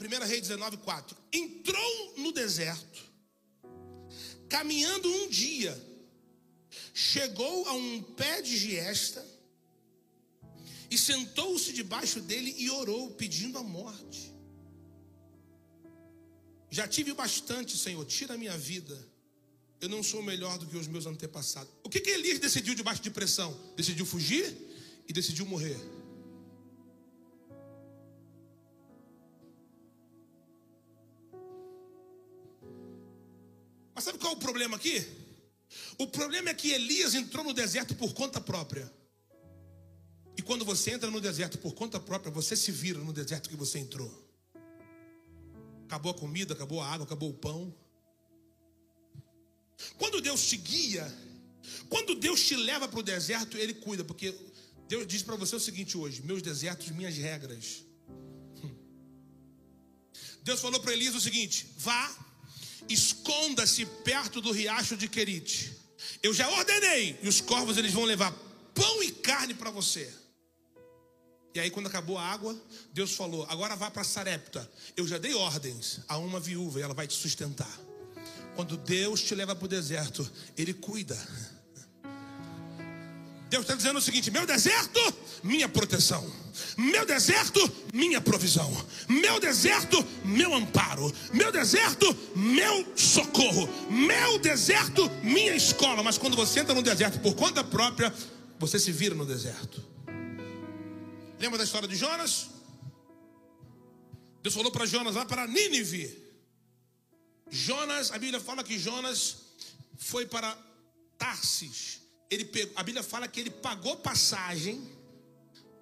1 0.00 0.26
Rei 0.26 0.40
19, 0.40 0.78
4. 0.78 1.16
Entrou 1.32 2.14
no 2.16 2.32
deserto, 2.32 3.04
caminhando 4.48 5.08
um 5.08 5.28
dia, 5.28 5.78
chegou 6.94 7.68
a 7.68 7.72
um 7.74 8.02
pé 8.02 8.40
de 8.40 8.56
giesta 8.56 9.24
e 10.90 10.98
sentou-se 10.98 11.72
debaixo 11.72 12.20
dele 12.20 12.54
e 12.58 12.70
orou, 12.70 13.10
pedindo 13.12 13.58
a 13.58 13.62
morte. 13.62 14.29
Já 16.70 16.86
tive 16.86 17.12
bastante, 17.12 17.76
Senhor, 17.76 18.04
tira 18.04 18.34
a 18.34 18.38
minha 18.38 18.56
vida. 18.56 18.96
Eu 19.80 19.88
não 19.88 20.02
sou 20.02 20.22
melhor 20.22 20.56
do 20.56 20.66
que 20.66 20.76
os 20.76 20.86
meus 20.86 21.04
antepassados. 21.04 21.72
O 21.82 21.88
que, 21.88 22.00
que 22.00 22.10
Elias 22.10 22.38
decidiu 22.38 22.74
debaixo 22.74 23.02
de 23.02 23.10
pressão? 23.10 23.58
Decidiu 23.76 24.06
fugir 24.06 24.46
e 25.08 25.12
decidiu 25.12 25.44
morrer. 25.46 25.76
Mas 33.92 34.04
sabe 34.04 34.18
qual 34.18 34.34
é 34.34 34.36
o 34.36 34.38
problema 34.38 34.76
aqui? 34.76 35.04
O 35.98 36.06
problema 36.06 36.50
é 36.50 36.54
que 36.54 36.70
Elias 36.70 37.14
entrou 37.14 37.44
no 37.44 37.52
deserto 37.52 37.94
por 37.96 38.14
conta 38.14 38.40
própria. 38.40 38.90
E 40.36 40.42
quando 40.42 40.64
você 40.64 40.92
entra 40.92 41.10
no 41.10 41.20
deserto 41.20 41.58
por 41.58 41.74
conta 41.74 41.98
própria, 41.98 42.30
você 42.30 42.54
se 42.54 42.70
vira 42.70 42.98
no 43.00 43.12
deserto 43.12 43.50
que 43.50 43.56
você 43.56 43.78
entrou. 43.78 44.29
Acabou 45.90 46.12
a 46.12 46.14
comida, 46.14 46.54
acabou 46.54 46.80
a 46.80 46.86
água, 46.86 47.04
acabou 47.04 47.30
o 47.30 47.34
pão. 47.34 47.74
Quando 49.98 50.20
Deus 50.20 50.46
te 50.46 50.56
guia, 50.56 51.04
quando 51.88 52.14
Deus 52.14 52.46
te 52.46 52.54
leva 52.54 52.86
para 52.86 53.00
o 53.00 53.02
deserto, 53.02 53.58
Ele 53.58 53.74
cuida, 53.74 54.04
porque 54.04 54.32
Deus 54.86 55.04
diz 55.04 55.24
para 55.24 55.34
você 55.34 55.56
o 55.56 55.58
seguinte 55.58 55.98
hoje: 55.98 56.22
meus 56.22 56.42
desertos, 56.42 56.90
minhas 56.90 57.16
regras. 57.16 57.84
Hum. 58.08 58.72
Deus 60.44 60.60
falou 60.60 60.78
para 60.78 60.92
Elias 60.92 61.16
o 61.16 61.20
seguinte: 61.20 61.66
vá, 61.76 62.08
esconda-se 62.88 63.84
perto 64.04 64.40
do 64.40 64.52
riacho 64.52 64.96
de 64.96 65.08
Querite. 65.08 65.76
Eu 66.22 66.32
já 66.32 66.48
ordenei, 66.50 67.18
e 67.20 67.26
os 67.28 67.40
corvos 67.40 67.76
eles 67.76 67.92
vão 67.92 68.04
levar 68.04 68.30
pão 68.72 69.02
e 69.02 69.10
carne 69.10 69.54
para 69.54 69.72
você. 69.72 70.08
E 71.54 71.58
aí, 71.60 71.70
quando 71.70 71.86
acabou 71.86 72.16
a 72.16 72.22
água, 72.24 72.56
Deus 72.92 73.14
falou: 73.14 73.46
agora 73.48 73.74
vá 73.74 73.90
para 73.90 74.04
Sarepta. 74.04 74.68
Eu 74.96 75.06
já 75.06 75.18
dei 75.18 75.34
ordens 75.34 76.00
a 76.08 76.16
uma 76.18 76.38
viúva 76.38 76.78
e 76.78 76.82
ela 76.82 76.94
vai 76.94 77.06
te 77.06 77.14
sustentar. 77.14 77.80
Quando 78.54 78.76
Deus 78.76 79.22
te 79.22 79.34
leva 79.34 79.54
para 79.54 79.64
o 79.64 79.68
deserto, 79.68 80.30
Ele 80.56 80.74
cuida. 80.74 81.18
Deus 83.48 83.62
está 83.62 83.74
dizendo 83.74 83.98
o 83.98 84.02
seguinte: 84.02 84.30
meu 84.30 84.46
deserto, 84.46 85.00
minha 85.42 85.68
proteção. 85.68 86.24
Meu 86.76 87.04
deserto, 87.04 87.60
minha 87.92 88.20
provisão. 88.20 88.70
Meu 89.08 89.40
deserto, 89.40 90.04
meu 90.24 90.54
amparo. 90.54 91.12
Meu 91.32 91.50
deserto, 91.50 92.16
meu 92.36 92.86
socorro. 92.96 93.68
Meu 93.90 94.38
deserto, 94.38 95.10
minha 95.22 95.54
escola. 95.54 96.02
Mas 96.02 96.16
quando 96.16 96.36
você 96.36 96.60
entra 96.60 96.74
no 96.74 96.82
deserto 96.82 97.18
por 97.18 97.34
conta 97.34 97.64
própria, 97.64 98.14
você 98.58 98.78
se 98.78 98.92
vira 98.92 99.14
no 99.14 99.26
deserto. 99.26 99.89
Lembra 101.40 101.56
da 101.56 101.64
história 101.64 101.88
de 101.88 101.96
Jonas? 101.96 102.50
Deus 104.42 104.54
falou 104.54 104.70
para 104.70 104.84
Jonas 104.84 105.14
lá 105.14 105.24
para 105.24 105.46
Nínive. 105.46 106.04
Jonas, 107.50 108.12
a 108.12 108.18
Bíblia 108.18 108.38
fala 108.38 108.62
que 108.62 108.78
Jonas 108.78 109.36
foi 109.96 110.26
para 110.26 110.54
Tarsis. 111.16 112.02
Ele 112.30 112.44
pegou, 112.44 112.74
a 112.76 112.82
Bíblia 112.82 113.02
fala 113.02 113.26
que 113.26 113.40
ele 113.40 113.50
pagou 113.50 113.96
passagem. 113.96 114.86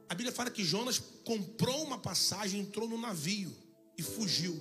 A 0.08 0.14
Bíblia 0.14 0.32
fala 0.32 0.48
que 0.48 0.64
Jonas 0.64 1.00
comprou 1.24 1.82
uma 1.82 1.98
passagem, 1.98 2.60
entrou 2.60 2.88
no 2.88 2.96
navio 2.96 3.52
e 3.96 4.02
fugiu. 4.02 4.56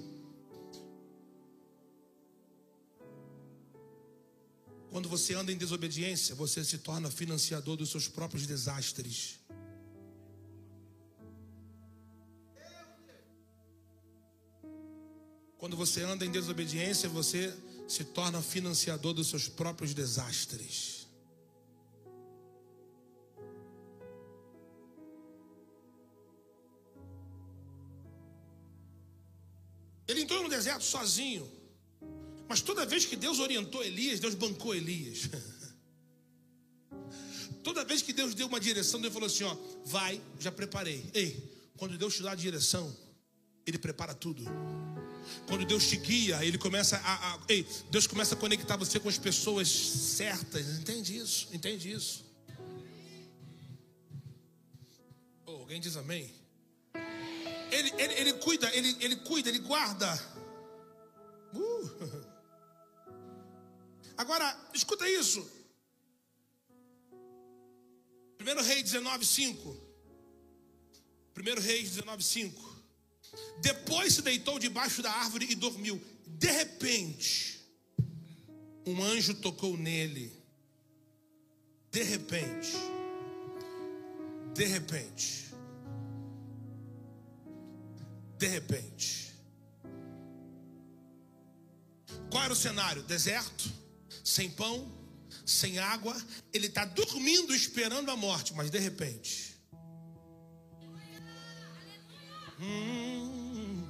Quando 4.89 5.08
você 5.08 5.36
anda 5.36 5.52
em 5.52 5.58
desobediência, 5.58 6.34
você 6.34 6.64
se 6.66 6.80
torna 6.80 7.12
financiador 7.12 7.78
dos 7.78 7.91
seus 7.91 8.08
próprios 8.08 8.48
desastres. 8.48 9.39
Quando 15.58 15.76
você 15.76 16.03
anda 16.03 16.26
em 16.26 16.32
desobediência, 16.32 17.10
você 17.10 17.53
se 17.88 18.03
torna 18.03 18.41
financiador 18.41 19.14
dos 19.14 19.28
seus 19.28 19.47
próprios 19.47 19.93
desastres. 19.93 21.08
Ele 30.08 30.22
entrou 30.22 30.43
no 30.43 30.49
deserto 30.49 30.84
sozinho. 30.84 31.49
Mas 32.47 32.62
toda 32.62 32.86
vez 32.86 33.05
que 33.05 33.16
Deus 33.16 33.39
orientou 33.39 33.84
Elias, 33.84 34.20
Deus 34.20 34.36
bancou 34.36 34.74
Elias. 34.74 35.30
toda 37.62 37.84
vez 37.84 38.01
que 38.01 38.14
Deus 38.14 38.34
deu 38.34 38.47
uma 38.47 38.60
direção, 38.60 39.01
Deus 39.01 39.14
falou 39.14 39.28
assim: 39.28 39.43
ó, 39.43 39.55
vai, 39.86 40.22
já 40.39 40.51
preparei. 40.51 41.10
Ei, 41.14 41.72
quando 41.78 41.97
Deus 41.97 42.16
te 42.16 42.24
dá 42.24 42.32
a 42.32 42.36
direção, 42.36 42.95
Ele 43.66 43.78
prepara 43.78 44.14
tudo. 44.14 44.43
Quando 45.47 45.65
Deus 45.65 45.88
te 45.88 45.97
guia, 45.97 46.43
Ele 46.43 46.57
começa 46.57 46.97
a, 46.97 47.34
a 47.34 47.39
ei, 47.47 47.65
Deus 47.89 48.07
começa 48.07 48.36
a 48.36 48.38
conectar 48.38 48.75
você 48.78 48.99
com 48.99 49.09
as 49.09 49.17
pessoas 49.17 49.67
certas. 49.67 50.80
Entende 50.80 51.17
isso? 51.17 51.47
Entende 51.51 51.91
isso? 51.91 52.25
Oh, 55.45 55.51
alguém 55.51 55.80
diz 55.80 55.95
amém? 55.95 56.34
Ele, 57.71 57.93
ele, 57.97 58.13
ele 58.13 58.34
cuida, 58.34 58.73
ele, 58.75 58.95
ele 58.99 59.15
cuida, 59.17 59.49
ele 59.49 59.59
guarda. 59.59 60.13
Uh. 61.53 62.28
Agora, 64.17 64.57
escuta 64.73 65.07
isso. 65.09 65.47
1 68.39 68.63
Rei 68.63 68.82
19, 68.82 69.25
5. 69.25 69.88
1 71.38 71.61
Rei 71.61 71.84
19, 71.84 72.23
5. 72.23 72.66
Depois 73.61 74.13
se 74.13 74.21
deitou 74.21 74.59
debaixo 74.59 75.01
da 75.01 75.11
árvore 75.11 75.47
e 75.49 75.55
dormiu. 75.55 76.01
De 76.25 76.51
repente, 76.51 77.59
um 78.85 79.01
anjo 79.03 79.33
tocou 79.35 79.77
nele. 79.77 80.31
De 81.91 82.03
repente. 82.03 82.73
De 84.53 84.65
repente. 84.65 85.47
De 88.38 88.47
repente. 88.47 89.33
Qual 92.29 92.43
era 92.43 92.53
o 92.53 92.55
cenário? 92.55 93.01
Deserto 93.03 93.77
sem 94.27 94.49
pão, 94.49 94.91
sem 95.45 95.79
água, 95.79 96.15
ele 96.53 96.67
está 96.67 96.83
dormindo 96.83 97.55
esperando 97.55 98.11
a 98.11 98.15
morte, 98.17 98.53
mas 98.53 98.69
de 98.69 98.77
repente. 98.77 99.47
Hum, 102.60 103.84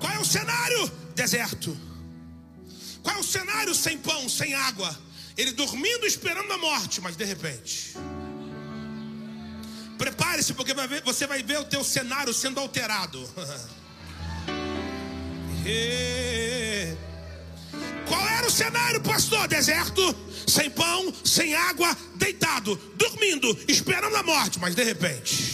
qual 0.00 0.12
é 0.12 0.18
o 0.18 0.24
cenário? 0.24 0.90
Deserto. 1.14 1.76
Qual 3.02 3.16
é 3.16 3.18
o 3.18 3.24
cenário 3.24 3.74
sem 3.74 3.98
pão, 3.98 4.28
sem 4.28 4.54
água? 4.54 4.96
Ele 5.36 5.52
dormindo 5.52 6.06
esperando 6.06 6.52
a 6.52 6.58
morte, 6.58 7.00
mas 7.00 7.16
de 7.16 7.24
repente. 7.24 7.96
Prepare-se, 9.96 10.54
porque 10.54 10.74
vai 10.74 10.88
ver, 10.88 11.02
você 11.02 11.26
vai 11.26 11.42
ver 11.42 11.60
o 11.60 11.64
teu 11.64 11.84
cenário 11.84 12.34
sendo 12.34 12.58
alterado. 12.58 13.18
Qual 18.08 18.28
era 18.28 18.46
o 18.46 18.50
cenário, 18.50 19.00
pastor? 19.00 19.46
Deserto, 19.46 20.02
sem 20.46 20.68
pão, 20.70 21.14
sem 21.24 21.54
água, 21.54 21.96
deitado, 22.16 22.74
dormindo, 22.96 23.56
esperando 23.68 24.16
a 24.16 24.22
morte, 24.22 24.58
mas 24.58 24.74
de 24.74 24.82
repente. 24.82 25.51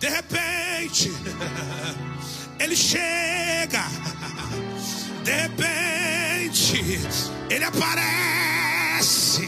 De 0.00 0.08
repente, 0.08 1.12
ele 2.58 2.74
chega. 2.74 3.84
De 5.22 5.32
repente, 5.32 7.00
ele 7.50 7.64
aparece. 7.64 9.46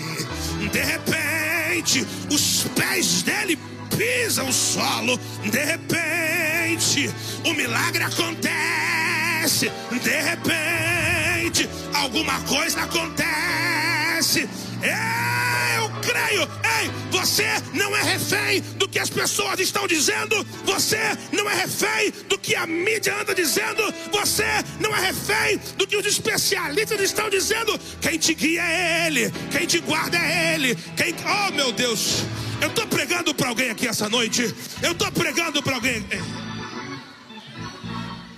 De 0.71 0.81
repente, 0.81 2.07
os 2.31 2.65
pés 2.75 3.23
dele 3.23 3.59
pisam 3.97 4.49
o 4.49 4.53
solo. 4.53 5.19
De 5.51 5.65
repente, 5.65 7.11
o 7.47 7.55
milagre 7.55 8.05
acontece. 8.05 9.73
De 10.03 10.21
repente, 10.21 11.69
alguma 11.95 12.39
coisa 12.43 12.83
acontece. 12.83 14.47
Eu 14.83 15.91
creio. 16.01 16.43
Ei, 16.43 16.91
você 17.11 17.47
não 17.75 17.97
é 17.97 18.03
refém 18.03 18.61
do 18.77 18.89
que 18.89 18.99
as 18.99 19.11
pessoas 19.11 19.59
estão 19.61 19.87
dizendo. 19.87 20.45
Você 20.65 20.99
não 21.33 21.49
é 21.49 21.55
refém 21.55 22.13
do 22.29 22.39
que 22.39 22.55
a 22.55 22.67
mídia 22.67 23.17
anda 23.21 23.35
dizendo. 23.35 23.83
Você 24.13 24.45
não 24.81 24.95
é 24.95 25.01
refém 25.01 25.59
do 25.77 25.87
que 25.87 25.97
os 25.97 26.07
especialistas 26.07 27.01
estão 27.01 27.29
dizendo. 27.29 27.79
Quem 28.01 28.19
te 28.19 28.35
guia 28.35 28.63
é 28.63 29.07
Ele. 29.07 29.33
Quem 29.51 29.67
te 29.67 29.81
guarda 29.81 30.17
é 30.19 30.55
Ele. 30.55 30.75
Quem... 30.97 31.15
Oh, 31.25 31.53
meu 31.53 31.73
Deus. 31.73 32.23
Eu 32.61 32.69
estou 32.69 32.87
pregando 32.87 33.35
para 33.35 33.49
alguém 33.49 33.71
aqui 33.71 33.87
essa 33.87 34.09
noite. 34.09 34.55
Eu 34.83 34.93
estou 34.93 35.11
pregando 35.13 35.63
para 35.63 35.77
alguém. 35.77 36.05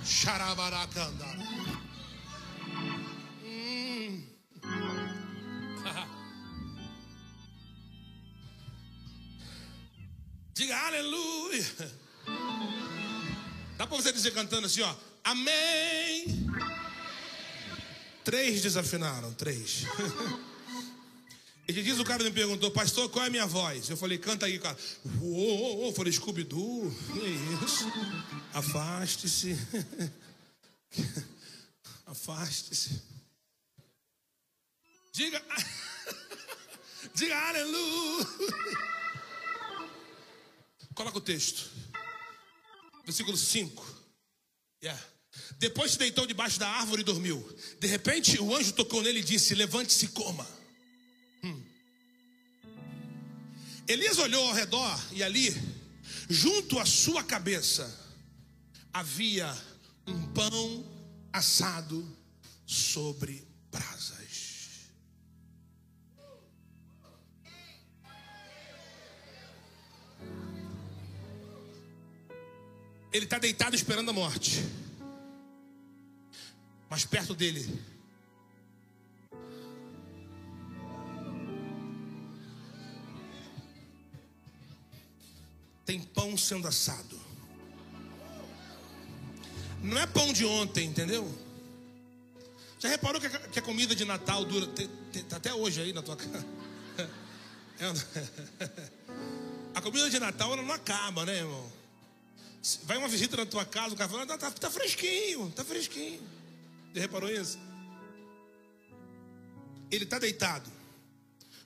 Xarabaracanda. 0.03 0.90
Diga 10.61 10.77
aleluia. 10.77 11.65
Dá 13.77 13.87
para 13.87 13.97
você 13.97 14.13
dizer 14.13 14.31
cantando 14.31 14.67
assim, 14.67 14.81
ó. 14.81 14.95
Amém. 15.23 16.47
Três 18.23 18.61
desafinaram, 18.61 19.33
três. 19.33 19.85
E 21.67 21.73
diz 21.73 21.99
o 21.99 22.03
cara 22.03 22.21
me 22.21 22.31
perguntou, 22.31 22.69
pastor, 22.69 23.07
qual 23.09 23.23
é 23.23 23.27
a 23.29 23.31
minha 23.31 23.45
voz? 23.45 23.89
Eu 23.89 23.95
falei, 23.95 24.17
canta 24.17 24.45
aí, 24.45 24.59
cara. 24.59 24.77
Uou, 25.21 25.87
eu 25.87 25.93
falei, 25.93 26.11
Scooby-Doo, 26.11 26.93
que 27.13 27.63
isso? 27.63 27.85
Afaste-se. 28.53 29.57
Afaste-se. 32.05 33.01
Diga, 35.13 35.41
diga 37.15 37.37
aleluia. 37.37 39.00
Coloca 40.93 41.17
o 41.17 41.21
texto. 41.21 41.69
Versículo 43.05 43.37
5. 43.37 44.01
Yeah. 44.83 45.01
Depois 45.57 45.91
se 45.91 45.97
deitou 45.97 46.25
debaixo 46.25 46.59
da 46.59 46.67
árvore 46.67 47.01
e 47.01 47.05
dormiu. 47.05 47.57
De 47.79 47.87
repente, 47.87 48.39
o 48.39 48.55
anjo 48.55 48.73
tocou 48.73 49.01
nele 49.01 49.19
e 49.19 49.23
disse: 49.23 49.55
Levante-se 49.55 50.05
e 50.05 50.09
coma. 50.09 50.47
Hum. 51.43 51.63
Elias 53.87 54.17
olhou 54.17 54.47
ao 54.47 54.53
redor 54.53 54.99
e 55.11 55.23
ali, 55.23 55.53
junto 56.29 56.79
à 56.79 56.85
sua 56.85 57.23
cabeça, 57.23 57.99
havia 58.93 59.55
um 60.07 60.33
pão 60.33 60.85
assado 61.31 62.17
sobre 62.65 63.47
brasas. 63.71 64.10
Ele 73.11 73.25
está 73.25 73.37
deitado 73.37 73.75
esperando 73.75 74.09
a 74.09 74.13
morte. 74.13 74.63
Mas 76.89 77.05
perto 77.05 77.33
dele 77.33 77.81
tem 85.91 85.99
pão 85.99 86.37
sendo 86.37 86.69
assado. 86.69 87.19
Não 89.83 89.97
é 89.99 90.07
pão 90.07 90.31
de 90.31 90.45
ontem, 90.45 90.87
entendeu? 90.87 91.29
Já 92.79 92.87
reparou 92.87 93.19
que 93.19 93.59
a, 93.59 93.61
comida 93.61 93.93
de 93.93 94.05
Natal 94.05 94.45
dura 94.45 94.67
tá 95.27 95.35
até 95.35 95.53
hoje 95.53 95.81
aí 95.81 95.91
na 95.91 96.01
tua 96.01 96.15
casa? 96.15 96.45
É, 97.81 97.87
a 99.73 99.81
comida 99.81 100.07
de 100.07 100.19
Natal 100.19 100.53
ela 100.53 100.61
não 100.61 100.71
acaba, 100.71 101.25
né, 101.25 101.37
irmão? 101.37 101.80
Vai 102.83 102.97
uma 102.97 103.07
visita 103.07 103.35
na 103.37 103.45
tua 103.45 103.65
casa, 103.65 103.95
o 103.95 103.97
cara 103.97 104.09
fala, 104.09 104.25
tá, 104.25 104.37
tá, 104.37 104.51
tá 104.51 104.69
fresquinho, 104.69 105.49
tá 105.51 105.65
fresquinho. 105.65 106.21
Você 106.93 106.99
reparou 106.99 107.29
isso? 107.29 107.57
Ele 109.89 110.03
está 110.03 110.19
deitado, 110.19 110.69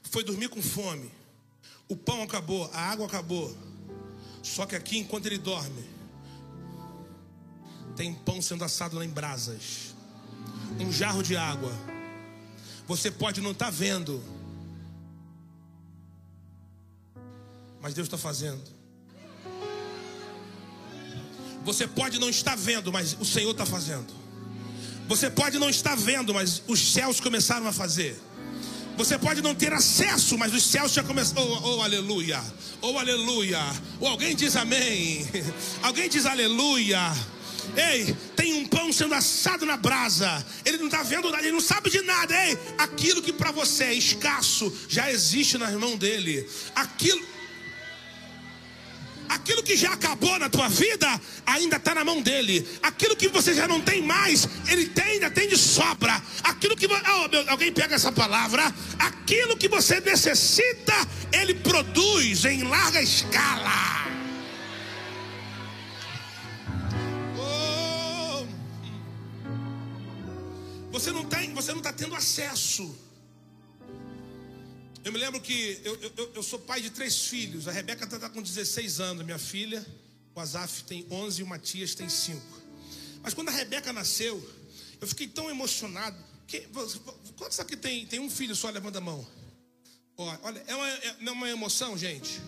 foi 0.03 0.23
dormir 0.23 0.49
com 0.49 0.61
fome, 0.61 1.11
o 1.89 1.95
pão 1.95 2.23
acabou, 2.23 2.69
a 2.73 2.79
água 2.79 3.05
acabou. 3.05 3.55
Só 4.41 4.65
que 4.65 4.75
aqui, 4.75 4.97
enquanto 4.97 5.25
ele 5.25 5.37
dorme, 5.37 5.83
tem 7.95 8.13
pão 8.13 8.41
sendo 8.41 8.63
assado 8.63 8.97
lá 8.97 9.03
em 9.03 9.09
brasas. 9.09 9.95
um 10.79 10.91
jarro 10.91 11.23
de 11.23 11.35
água. 11.35 11.71
Você 12.87 13.09
pode 13.09 13.41
não 13.41 13.51
estar 13.51 13.65
tá 13.65 13.71
vendo, 13.71 14.23
mas 17.81 17.93
Deus 17.93 18.07
está 18.07 18.17
fazendo. 18.17 18.74
Você 21.65 21.87
pode 21.87 22.19
não 22.19 22.29
estar 22.29 22.55
vendo, 22.55 22.93
mas 22.93 23.17
o 23.19 23.25
Senhor 23.25 23.49
está 23.49 23.65
fazendo. 23.65 24.05
Você 25.07 25.29
pode 25.31 25.57
não 25.57 25.69
estar 25.69 25.95
vendo, 25.95 26.31
mas 26.31 26.61
os 26.67 26.93
céus 26.93 27.19
começaram 27.19 27.67
a 27.67 27.73
fazer. 27.73 28.15
Você 28.95 29.17
pode 29.17 29.41
não 29.41 29.53
ter 29.53 29.73
acesso, 29.73 30.37
mas 30.37 30.53
os 30.53 30.63
céus 30.63 30.93
já 30.93 31.03
começaram. 31.03 31.41
Oh, 31.41 31.77
oh, 31.77 31.81
aleluia! 31.81 32.41
Oh, 32.81 32.97
aleluia! 32.97 33.59
Ou 33.99 34.07
oh, 34.07 34.11
alguém 34.11 34.35
diz 34.35 34.55
amém? 34.55 35.27
Alguém 35.81 36.07
diz 36.07 36.25
aleluia? 36.25 37.11
Ei, 37.75 38.15
tem 38.35 38.53
um 38.53 38.67
pão 38.67 38.93
sendo 38.93 39.15
assado 39.15 39.65
na 39.65 39.75
brasa. 39.75 40.45
Ele 40.63 40.77
não 40.77 40.85
está 40.85 41.01
vendo 41.01 41.31
nada, 41.31 41.43
ele 41.43 41.51
não 41.51 41.59
sabe 41.59 41.89
de 41.89 42.01
nada. 42.01 42.33
Ei, 42.45 42.57
aquilo 42.77 43.23
que 43.23 43.33
para 43.33 43.51
você 43.51 43.85
é 43.85 43.93
escasso 43.93 44.71
já 44.87 45.11
existe 45.11 45.57
nas 45.57 45.73
mãos 45.73 45.97
dele. 45.97 46.47
Aquilo 46.75 47.25
Aquilo 49.29 49.63
que 49.63 49.75
já 49.75 49.93
acabou 49.93 50.37
na 50.39 50.49
tua 50.49 50.67
vida 50.67 51.07
ainda 51.45 51.77
está 51.77 51.93
na 51.95 52.03
mão 52.03 52.21
dele. 52.21 52.67
Aquilo 52.81 53.15
que 53.15 53.27
você 53.27 53.53
já 53.53 53.67
não 53.67 53.81
tem 53.81 54.01
mais, 54.01 54.47
ele 54.67 54.87
tem, 54.87 55.03
ainda 55.03 55.29
tem 55.29 55.47
de 55.47 55.57
sobra. 55.57 56.21
Aquilo 56.43 56.75
que 56.75 56.87
oh, 56.87 57.27
meu, 57.29 57.49
alguém 57.49 57.71
pega 57.71 57.95
essa 57.95 58.11
palavra. 58.11 58.73
Aquilo 58.99 59.57
que 59.57 59.67
você 59.67 59.99
necessita, 59.99 60.93
ele 61.31 61.55
produz 61.55 62.45
em 62.45 62.63
larga 62.63 63.01
escala. 63.01 64.05
Oh. 67.37 68.45
Você 70.91 71.11
não 71.11 71.25
tem, 71.25 71.53
você 71.53 71.71
não 71.71 71.79
está 71.79 71.93
tendo 71.93 72.15
acesso. 72.15 73.05
Eu 75.05 75.11
me 75.11 75.19
lembro 75.19 75.39
que 75.39 75.79
eu, 75.83 75.95
eu, 76.17 76.31
eu 76.33 76.41
sou 76.41 76.57
pai 76.57 76.81
de 76.81 76.89
três 76.89 77.27
filhos. 77.27 77.67
A 77.67 77.71
Rebeca 77.71 78.05
está 78.05 78.27
com 78.27 78.41
16 78.41 78.99
anos, 78.99 79.23
minha 79.23 79.37
filha. 79.37 79.85
O 80.33 80.39
Azaf 80.39 80.83
tem 80.85 81.05
11 81.11 81.41
e 81.41 81.43
o 81.43 81.47
Matias 81.47 81.93
tem 81.93 82.09
5. 82.09 82.41
Mas 83.21 83.31
quando 83.31 83.49
a 83.49 83.51
Rebeca 83.51 83.93
nasceu, 83.93 84.43
eu 84.99 85.07
fiquei 85.07 85.27
tão 85.27 85.47
emocionado. 85.47 86.17
Que, 86.47 86.67
quantos 87.37 87.59
aqui 87.59 87.77
tem, 87.77 88.07
tem 88.07 88.19
um 88.19 88.31
filho 88.31 88.55
só? 88.55 88.71
Levanta 88.71 88.97
a 88.97 89.01
mão. 89.01 89.25
Olha, 90.17 90.63
é 90.65 90.75
uma, 90.75 90.89
é, 90.89 91.15
é 91.23 91.31
uma 91.31 91.49
emoção, 91.49 91.95
gente. 91.95 92.41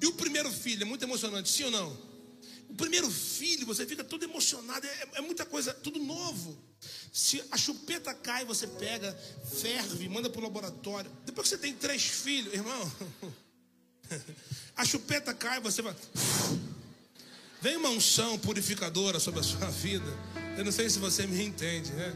E 0.00 0.06
o 0.06 0.12
primeiro 0.12 0.52
filho 0.52 0.82
é 0.82 0.86
muito 0.86 1.04
emocionante, 1.04 1.50
sim 1.50 1.64
ou 1.64 1.70
não? 1.72 2.07
O 2.68 2.74
primeiro 2.74 3.10
filho, 3.10 3.66
você 3.66 3.86
fica 3.86 4.04
todo 4.04 4.22
emocionado, 4.24 4.86
é, 4.86 5.08
é 5.14 5.20
muita 5.20 5.44
coisa, 5.46 5.72
tudo 5.72 5.98
novo. 5.98 6.56
Se 7.12 7.42
a 7.50 7.56
chupeta 7.56 8.14
cai, 8.14 8.44
você 8.44 8.66
pega, 8.66 9.12
ferve, 9.60 10.08
manda 10.08 10.28
para 10.28 10.40
o 10.40 10.44
laboratório. 10.44 11.10
Depois 11.24 11.48
que 11.48 11.56
você 11.56 11.60
tem 11.60 11.74
três 11.74 12.02
filhos, 12.02 12.52
irmão, 12.52 12.92
a 14.76 14.84
chupeta 14.84 15.32
cai, 15.34 15.60
você 15.60 15.82
vai. 15.82 15.94
Vem 17.60 17.76
uma 17.76 17.88
unção 17.88 18.38
purificadora 18.38 19.18
sobre 19.18 19.40
a 19.40 19.42
sua 19.42 19.66
vida. 19.72 20.06
Eu 20.56 20.64
não 20.64 20.70
sei 20.70 20.88
se 20.88 20.98
você 20.98 21.26
me 21.26 21.42
entende, 21.42 21.90
né? 21.92 22.14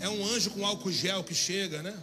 É 0.00 0.08
um 0.08 0.24
anjo 0.26 0.50
com 0.50 0.64
álcool 0.64 0.92
gel 0.92 1.24
que 1.24 1.34
chega, 1.34 1.82
né? 1.82 2.00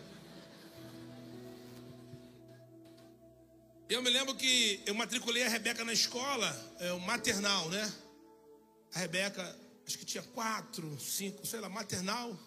Eu 3.91 4.01
me 4.01 4.09
lembro 4.09 4.33
que 4.33 4.81
eu 4.85 4.95
matriculei 4.95 5.43
a 5.43 5.49
Rebeca 5.49 5.83
na 5.83 5.91
escola, 5.91 6.49
é, 6.79 6.93
o 6.93 6.99
maternal, 7.01 7.67
né? 7.67 7.93
A 8.93 8.99
Rebeca 8.99 9.43
acho 9.85 9.97
que 9.97 10.05
tinha 10.05 10.23
quatro, 10.23 10.97
cinco, 10.97 11.45
sei 11.45 11.59
lá, 11.59 11.67
maternal. 11.67 12.39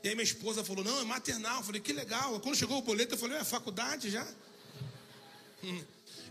E 0.00 0.08
aí 0.08 0.14
minha 0.14 0.22
esposa 0.22 0.62
falou, 0.62 0.84
não, 0.84 1.00
é 1.00 1.04
maternal. 1.04 1.56
Eu 1.56 1.64
falei, 1.64 1.80
que 1.80 1.92
legal. 1.92 2.38
Quando 2.38 2.54
chegou 2.54 2.78
o 2.78 2.82
boleto, 2.82 3.14
eu 3.14 3.18
falei, 3.18 3.36
é 3.36 3.42
faculdade 3.42 4.10
já? 4.10 4.24
Hum. 5.64 5.84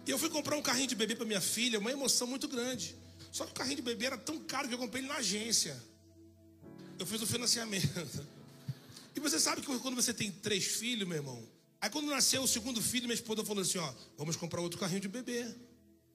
E 0.08 0.10
eu 0.10 0.18
fui 0.18 0.30
comprar 0.30 0.56
um 0.56 0.62
carrinho 0.62 0.88
de 0.88 0.96
bebê 0.96 1.18
para 1.18 1.26
minha 1.26 1.42
filha, 1.42 1.78
uma 1.78 1.92
emoção 1.92 2.26
muito 2.26 2.48
grande. 2.48 2.96
Só 3.34 3.44
que 3.44 3.52
o 3.52 3.56
carrinho 3.56 3.76
de 3.76 3.82
bebê 3.82 4.06
era 4.06 4.18
tão 4.18 4.40
caro 4.40 4.70
que 4.70 4.74
eu 4.74 4.80
comprei 4.80 5.02
ele 5.02 5.10
na 5.10 5.16
agência. 5.16 5.76
Eu 6.98 7.06
fiz 7.06 7.22
o 7.22 7.28
financiamento. 7.28 8.26
E 9.14 9.20
você 9.20 9.38
sabe 9.38 9.62
que 9.62 9.80
quando 9.80 9.96
você 9.96 10.14
tem 10.14 10.32
três 10.32 10.64
filhos, 10.64 11.06
meu 11.06 11.18
irmão, 11.18 11.46
aí 11.86 11.90
quando 11.92 12.08
nasceu 12.08 12.42
o 12.42 12.48
segundo 12.48 12.82
filho, 12.82 13.04
minha 13.06 13.14
esposa 13.14 13.46
falou 13.46 13.62
assim: 13.62 13.78
ó, 13.78 13.94
vamos 14.18 14.36
comprar 14.36 14.60
outro 14.60 14.80
carrinho 14.80 15.02
de 15.02 15.08
bebê, 15.08 15.46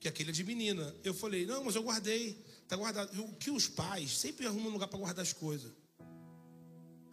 que 0.01 0.09
aquele 0.09 0.31
é 0.31 0.33
de 0.33 0.43
menina. 0.43 0.95
Eu 1.05 1.15
falei, 1.15 1.47
não, 1.47 1.63
mas 1.63 1.77
eu 1.77 1.83
guardei. 1.83 2.37
Está 2.63 2.75
guardado. 2.75 3.23
O 3.23 3.33
que 3.35 3.51
os 3.51 3.69
pais 3.69 4.17
sempre 4.17 4.47
arrumam 4.47 4.69
um 4.69 4.73
lugar 4.73 4.89
para 4.89 4.99
guardar 4.99 5.23
as 5.23 5.33
coisas. 5.33 5.71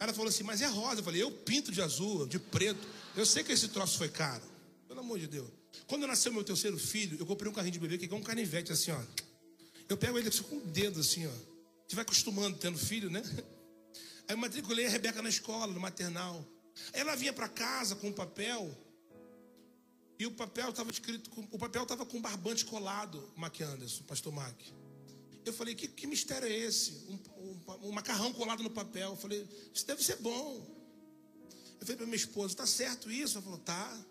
Ela 0.00 0.12
falou 0.12 0.28
assim, 0.28 0.42
mas 0.42 0.60
é 0.60 0.66
rosa. 0.66 1.00
Eu 1.00 1.04
falei, 1.04 1.22
eu 1.22 1.30
pinto 1.30 1.70
de 1.70 1.80
azul, 1.80 2.26
de 2.26 2.38
preto. 2.38 2.86
Eu 3.16 3.24
sei 3.24 3.44
que 3.44 3.52
esse 3.52 3.68
troço 3.68 3.96
foi 3.96 4.08
caro. 4.08 4.42
Pelo 4.88 5.00
amor 5.00 5.20
de 5.20 5.28
Deus. 5.28 5.48
Quando 5.86 6.06
nasceu 6.06 6.32
meu 6.32 6.42
terceiro 6.42 6.78
filho, 6.78 7.16
eu 7.18 7.26
comprei 7.26 7.50
um 7.50 7.54
carrinho 7.54 7.72
de 7.72 7.78
bebê 7.78 7.96
que 7.96 8.12
é 8.12 8.16
um 8.16 8.22
canivete 8.22 8.72
assim, 8.72 8.90
ó. 8.90 9.00
Eu 9.88 9.96
pego 9.96 10.18
ele 10.18 10.28
assim, 10.28 10.42
com 10.42 10.56
o 10.56 10.60
dedo 10.66 10.98
assim, 10.98 11.26
ó. 11.26 11.32
Você 11.86 11.94
vai 11.94 12.02
acostumando 12.02 12.58
tendo 12.58 12.76
filho, 12.76 13.08
né? 13.08 13.22
Aí 14.26 14.34
eu 14.34 14.36
matriculei 14.36 14.86
a 14.86 14.90
Rebeca 14.90 15.22
na 15.22 15.28
escola, 15.28 15.72
no 15.72 15.80
maternal. 15.80 16.44
Ela 16.92 17.14
vinha 17.16 17.32
para 17.32 17.48
casa 17.48 17.96
com 17.96 18.08
um 18.08 18.12
papel. 18.12 18.76
E 20.18 20.26
o 20.26 20.32
papel 20.32 20.70
estava 20.70 20.90
escrito, 20.90 21.30
com, 21.30 21.42
o 21.52 21.58
papel 21.58 21.84
estava 21.84 22.04
com 22.04 22.20
barbante 22.20 22.64
colado, 22.64 23.32
Mac 23.36 23.60
Anderson, 23.60 24.02
pastor 24.04 24.32
Mac. 24.32 24.60
Eu 25.44 25.52
falei, 25.52 25.74
que, 25.74 25.86
que 25.88 26.06
mistério 26.06 26.46
é 26.46 26.52
esse? 26.52 27.06
Um, 27.08 27.18
um, 27.38 27.88
um, 27.88 27.92
macarrão 27.92 28.32
colado 28.32 28.62
no 28.62 28.70
papel. 28.70 29.10
Eu 29.10 29.16
falei, 29.16 29.48
isso 29.72 29.86
deve 29.86 30.02
ser 30.02 30.16
bom. 30.16 30.66
Eu 31.80 31.86
falei 31.86 31.96
para 31.96 32.06
minha 32.06 32.16
esposa, 32.16 32.52
está 32.52 32.66
certo 32.66 33.10
isso? 33.10 33.38
Ela 33.38 33.44
falou, 33.44 33.58
tá. 33.60 34.04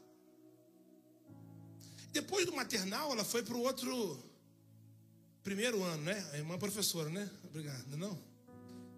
Depois 2.11 2.45
do 2.45 2.53
maternal, 2.53 3.11
ela 3.11 3.25
foi 3.25 3.43
para 3.43 3.55
o 3.55 3.61
outro 3.61 4.23
primeiro 5.43 5.83
ano, 5.83 6.03
né? 6.03 6.29
A 6.33 6.37
irmã 6.37 6.57
professora, 6.57 7.09
né? 7.09 7.29
Obrigado. 7.43 7.95
Não? 7.97 8.17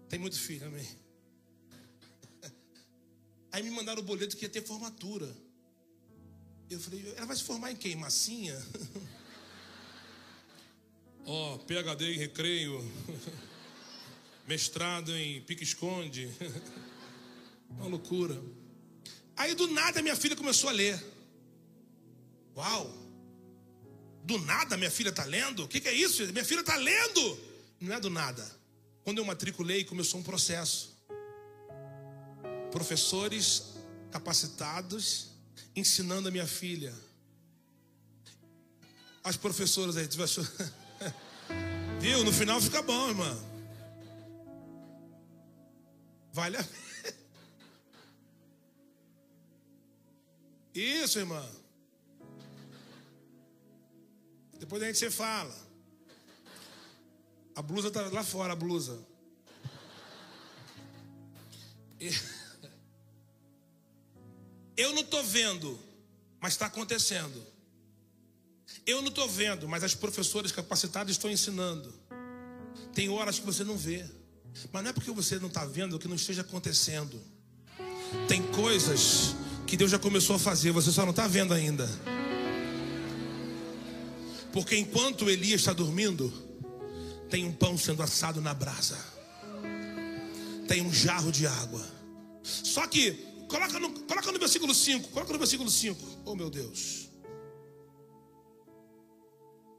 Tem 0.08 0.18
muito 0.18 0.38
filho, 0.38 0.66
amém. 0.66 0.88
Aí 3.52 3.62
me 3.62 3.70
mandaram 3.70 4.00
o 4.00 4.04
boleto 4.04 4.36
que 4.36 4.44
ia 4.44 4.48
ter 4.48 4.64
formatura. 4.64 5.28
Eu 6.68 6.78
falei, 6.78 7.14
ela 7.16 7.26
vai 7.26 7.36
se 7.36 7.42
formar 7.42 7.72
em 7.72 7.76
quem? 7.76 7.96
Massinha? 7.96 8.56
Ó, 11.26 11.54
oh, 11.54 11.58
PhD 11.58 12.14
em 12.14 12.18
recreio, 12.18 12.92
mestrado 14.46 15.14
em 15.16 15.40
pique-esconde. 15.42 16.30
Uma 17.70 17.86
loucura. 17.86 18.40
Aí 19.36 19.54
do 19.54 19.68
nada 19.68 20.02
minha 20.02 20.16
filha 20.16 20.36
começou 20.36 20.70
a 20.70 20.72
ler. 20.72 21.02
Uau! 22.56 22.92
Do 24.24 24.38
nada 24.38 24.76
minha 24.76 24.90
filha 24.90 25.10
está 25.10 25.24
lendo? 25.24 25.64
O 25.64 25.68
que, 25.68 25.80
que 25.80 25.88
é 25.88 25.94
isso? 25.94 26.24
Minha 26.32 26.44
filha 26.44 26.60
está 26.60 26.76
lendo! 26.76 27.38
Não 27.80 27.94
é 27.94 28.00
do 28.00 28.10
nada. 28.10 28.44
Quando 29.02 29.18
eu 29.18 29.24
matriculei, 29.24 29.84
começou 29.84 30.20
um 30.20 30.22
processo. 30.22 30.89
Professores 32.70 33.74
capacitados 34.10 35.30
ensinando 35.74 36.28
a 36.28 36.30
minha 36.30 36.46
filha. 36.46 36.94
As 39.22 39.36
professoras 39.36 39.96
aí? 39.96 40.08
Viu? 42.00 42.24
No 42.24 42.32
final 42.32 42.60
fica 42.60 42.80
bom, 42.82 43.08
irmã. 43.08 43.50
Vale 46.32 46.56
a 46.56 46.64
pena. 46.64 46.80
Isso, 50.72 51.18
irmã. 51.18 51.44
Depois 54.58 54.82
a 54.82 54.86
gente 54.86 54.98
se 54.98 55.10
fala. 55.10 55.54
A 57.54 57.62
blusa 57.62 57.90
tá 57.90 58.08
lá 58.08 58.22
fora, 58.22 58.52
a 58.52 58.56
blusa. 58.56 59.04
Eu 64.80 64.94
não 64.94 65.02
estou 65.02 65.22
vendo, 65.22 65.78
mas 66.40 66.54
está 66.54 66.64
acontecendo. 66.64 67.46
Eu 68.86 69.02
não 69.02 69.08
estou 69.08 69.28
vendo, 69.28 69.68
mas 69.68 69.84
as 69.84 69.94
professoras 69.94 70.52
capacitadas 70.52 71.10
estão 71.10 71.30
ensinando. 71.30 71.92
Tem 72.94 73.10
horas 73.10 73.38
que 73.38 73.44
você 73.44 73.62
não 73.62 73.76
vê. 73.76 74.06
Mas 74.72 74.82
não 74.82 74.88
é 74.88 74.92
porque 74.94 75.10
você 75.10 75.38
não 75.38 75.48
está 75.48 75.66
vendo 75.66 75.98
que 75.98 76.08
não 76.08 76.16
esteja 76.16 76.40
acontecendo. 76.40 77.20
Tem 78.26 78.42
coisas 78.52 79.36
que 79.66 79.76
Deus 79.76 79.90
já 79.90 79.98
começou 79.98 80.36
a 80.36 80.38
fazer, 80.38 80.70
você 80.70 80.90
só 80.90 81.02
não 81.02 81.10
está 81.10 81.28
vendo 81.28 81.52
ainda. 81.52 81.86
Porque 84.50 84.78
enquanto 84.78 85.28
Elias 85.28 85.60
está 85.60 85.74
dormindo, 85.74 86.32
tem 87.28 87.44
um 87.44 87.52
pão 87.52 87.76
sendo 87.76 88.02
assado 88.02 88.40
na 88.40 88.54
brasa, 88.54 88.98
tem 90.66 90.80
um 90.80 90.90
jarro 90.90 91.30
de 91.30 91.46
água. 91.46 91.86
Só 92.42 92.86
que, 92.86 93.29
coloca 93.50 93.80
no, 93.80 93.90
coloca 94.04 94.32
no 94.32 94.38
versículo 94.38 94.74
5, 94.74 95.08
coloca 95.08 95.32
no 95.32 95.38
versículo 95.38 95.68
5. 95.68 96.22
Oh 96.24 96.36
meu 96.36 96.48
Deus. 96.48 97.10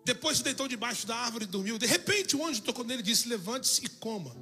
Depois 0.03 0.37
se 0.37 0.43
deitou 0.43 0.67
debaixo 0.67 1.07
da 1.07 1.15
árvore 1.15 1.45
e 1.45 1.47
dormiu. 1.47 1.77
De 1.77 1.85
repente 1.85 2.35
o 2.35 2.45
anjo 2.45 2.61
tocou 2.61 2.83
nele 2.83 3.01
e 3.01 3.03
disse: 3.03 3.27
Levante-se 3.27 3.85
e 3.85 3.89
coma. 3.89 4.35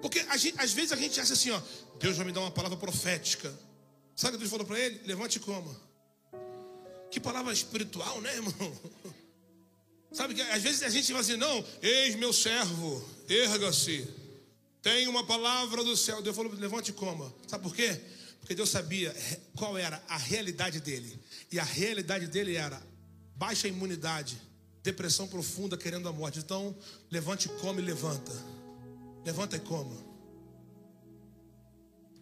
Porque 0.00 0.24
gente, 0.38 0.58
às 0.58 0.72
vezes 0.72 0.92
a 0.92 0.96
gente 0.96 1.20
acha 1.20 1.32
assim, 1.32 1.50
ó, 1.50 1.60
Deus 1.98 2.16
vai 2.16 2.26
me 2.26 2.32
dar 2.32 2.40
uma 2.40 2.50
palavra 2.50 2.76
profética. 2.76 3.52
Sabe 4.16 4.36
o 4.36 4.38
que 4.38 4.44
Deus 4.44 4.50
falou 4.50 4.66
para 4.66 4.78
ele? 4.78 5.00
Levante 5.04 5.36
e 5.36 5.40
coma. 5.40 5.76
Que 7.10 7.20
palavra 7.20 7.52
espiritual, 7.52 8.20
né, 8.20 8.34
irmão? 8.34 8.52
Sabe 10.12 10.34
que 10.34 10.42
às 10.42 10.62
vezes 10.62 10.82
a 10.84 10.88
gente 10.88 11.08
fala 11.08 11.20
assim, 11.20 11.36
não, 11.36 11.64
eis 11.82 12.14
meu 12.14 12.32
servo, 12.32 13.04
erga-se. 13.28 14.06
Tem 14.80 15.08
uma 15.08 15.26
palavra 15.26 15.82
do 15.82 15.96
céu. 15.96 16.22
Deus 16.22 16.36
falou, 16.36 16.52
levante 16.52 16.90
e 16.90 16.94
coma. 16.94 17.34
Sabe 17.48 17.64
por 17.64 17.74
quê? 17.74 18.00
Porque 18.44 18.54
Deus 18.54 18.68
sabia 18.68 19.16
qual 19.56 19.78
era 19.78 20.02
a 20.06 20.18
realidade 20.18 20.78
dele. 20.78 21.18
E 21.50 21.58
a 21.58 21.64
realidade 21.64 22.26
dele 22.26 22.56
era 22.56 22.78
baixa 23.34 23.66
imunidade, 23.66 24.38
depressão 24.82 25.26
profunda, 25.26 25.78
querendo 25.78 26.06
a 26.10 26.12
morte. 26.12 26.40
Então, 26.40 26.76
levante 27.10 27.46
e 27.46 27.48
come 27.52 27.80
levanta. 27.80 28.32
Levanta 29.24 29.56
e 29.56 29.60
coma. 29.60 29.96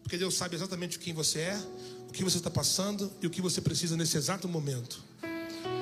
Porque 0.04 0.16
Deus 0.16 0.34
sabe 0.34 0.54
exatamente 0.54 0.96
quem 0.96 1.12
você 1.12 1.40
é, 1.40 1.66
o 2.08 2.12
que 2.12 2.22
você 2.22 2.36
está 2.36 2.50
passando 2.50 3.12
e 3.20 3.26
o 3.26 3.30
que 3.30 3.42
você 3.42 3.60
precisa 3.60 3.96
nesse 3.96 4.16
exato 4.16 4.46
momento. 4.46 5.02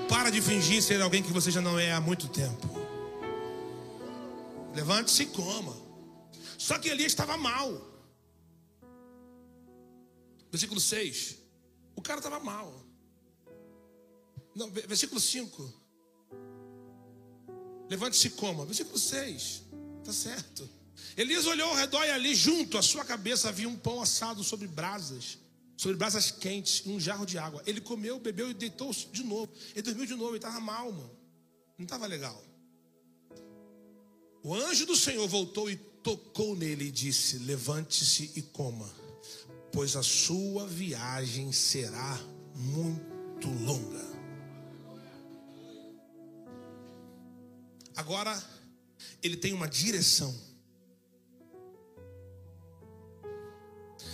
Para 0.09 0.31
de 0.31 0.41
fingir 0.41 0.83
ser 0.83 1.03
alguém 1.03 1.23
que 1.23 1.35
você 1.35 1.51
já 1.51 1.61
não 1.61 1.79
é 1.79 1.93
há 1.93 2.01
muito 2.01 2.29
tempo. 2.29 2.67
Levante-se 4.75 5.25
e 5.25 5.27
coma. 5.27 5.77
Só 6.57 6.79
que 6.79 6.89
Elias 6.89 7.13
estava 7.13 7.37
mal. 7.37 7.90
Versículo 10.51 10.81
6. 10.81 11.37
O 11.95 12.03
cara 12.03 12.19
estava 12.19 12.41
mal. 12.41 12.85
Não, 14.55 14.71
versículo 14.71 15.21
5. 15.21 15.73
Levante-se 17.89 18.29
e 18.29 18.31
coma. 18.31 18.65
Versículo 18.65 18.99
6. 18.99 19.63
Está 20.01 20.13
certo. 20.13 20.69
Elias 21.17 21.47
olhou 21.47 21.69
ao 21.69 21.77
redor 21.77 22.05
e 22.05 22.11
ali 22.11 22.35
junto 22.35 22.79
à 22.79 22.83
sua 22.83 23.05
cabeça 23.05 23.49
havia 23.49 23.69
um 23.69 23.77
pão 23.77 24.01
assado 24.01 24.43
sobre 24.45 24.67
brasas, 24.67 25.39
sobre 25.77 25.97
brasas 25.97 26.31
quentes, 26.31 26.83
e 26.87 26.91
um 26.91 27.01
jarro 27.01 27.27
de 27.27 27.39
água. 27.39 27.63
Ele 27.67 27.81
comeu, 27.81 28.19
bebeu 28.19 28.51
e 28.51 28.55
deitou 28.55 28.93
de 28.93 29.23
novo. 29.23 29.53
Ele 29.73 29.83
dormiu 29.83 30.07
de 30.07 30.15
novo, 30.15 30.31
ele 30.31 30.39
estava 30.39 30.61
mal, 30.61 30.93
mano. 30.93 31.11
Não 31.79 31.85
estava 31.85 32.07
legal. 32.07 32.43
O 34.43 34.55
anjo 34.55 34.87
do 34.87 34.97
Senhor 34.97 35.27
voltou 35.29 35.71
e 35.71 35.77
tocou 35.77 36.57
nele 36.57 36.87
e 36.87 36.91
disse: 36.91 37.39
Levante-se 37.39 38.33
e 38.37 38.43
coma, 38.43 38.91
pois 39.73 39.97
a 39.97 40.03
sua 40.03 40.67
viagem 40.67 41.53
será 41.53 42.19
muito 42.55 43.49
longa. 43.49 44.11
Agora, 47.97 48.43
ele 49.23 49.37
tem 49.37 49.53
uma 49.53 49.69
direção. 49.69 50.35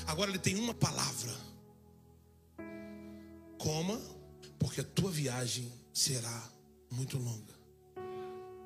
Agora 0.06 0.30
ele 0.30 0.38
tem 0.38 0.56
uma 0.56 0.74
palavra: 0.74 1.34
coma, 3.58 4.00
porque 4.58 4.80
a 4.80 4.84
tua 4.84 5.10
viagem 5.10 5.72
será 5.92 6.50
muito 6.90 7.18
longa. 7.18 7.54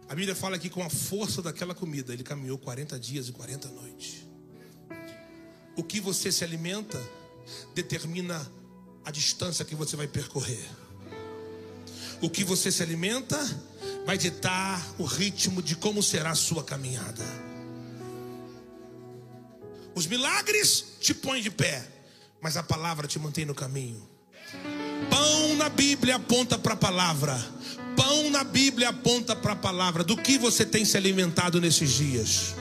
A 0.08 0.14
Bíblia 0.14 0.34
fala 0.34 0.58
que 0.58 0.68
com 0.68 0.82
a 0.82 0.90
força 0.90 1.40
daquela 1.40 1.74
comida 1.74 2.12
ele 2.12 2.24
caminhou 2.24 2.58
40 2.58 2.98
dias 2.98 3.28
e 3.28 3.32
40 3.32 3.68
noites. 3.68 4.29
O 5.76 5.82
que 5.82 6.00
você 6.00 6.30
se 6.30 6.44
alimenta 6.44 7.00
determina 7.74 8.50
a 9.04 9.10
distância 9.10 9.64
que 9.64 9.74
você 9.74 9.96
vai 9.96 10.06
percorrer. 10.06 10.68
O 12.20 12.28
que 12.28 12.44
você 12.44 12.70
se 12.70 12.82
alimenta 12.82 13.38
vai 14.04 14.18
ditar 14.18 14.86
o 14.98 15.04
ritmo 15.04 15.62
de 15.62 15.74
como 15.74 16.02
será 16.02 16.30
a 16.30 16.34
sua 16.34 16.62
caminhada. 16.62 17.24
Os 19.94 20.06
milagres 20.06 20.84
te 21.00 21.14
põem 21.14 21.42
de 21.42 21.50
pé, 21.50 21.86
mas 22.40 22.56
a 22.56 22.62
palavra 22.62 23.06
te 23.06 23.18
mantém 23.18 23.44
no 23.44 23.54
caminho. 23.54 24.08
Pão 25.08 25.56
na 25.56 25.68
Bíblia 25.68 26.16
aponta 26.16 26.58
para 26.58 26.74
a 26.74 26.76
palavra. 26.76 27.38
Pão 27.96 28.30
na 28.30 28.44
Bíblia 28.44 28.90
aponta 28.90 29.34
para 29.34 29.52
a 29.52 29.56
palavra. 29.56 30.04
Do 30.04 30.16
que 30.16 30.38
você 30.38 30.64
tem 30.64 30.84
se 30.84 30.96
alimentado 30.96 31.60
nesses 31.60 31.90
dias? 31.90 32.54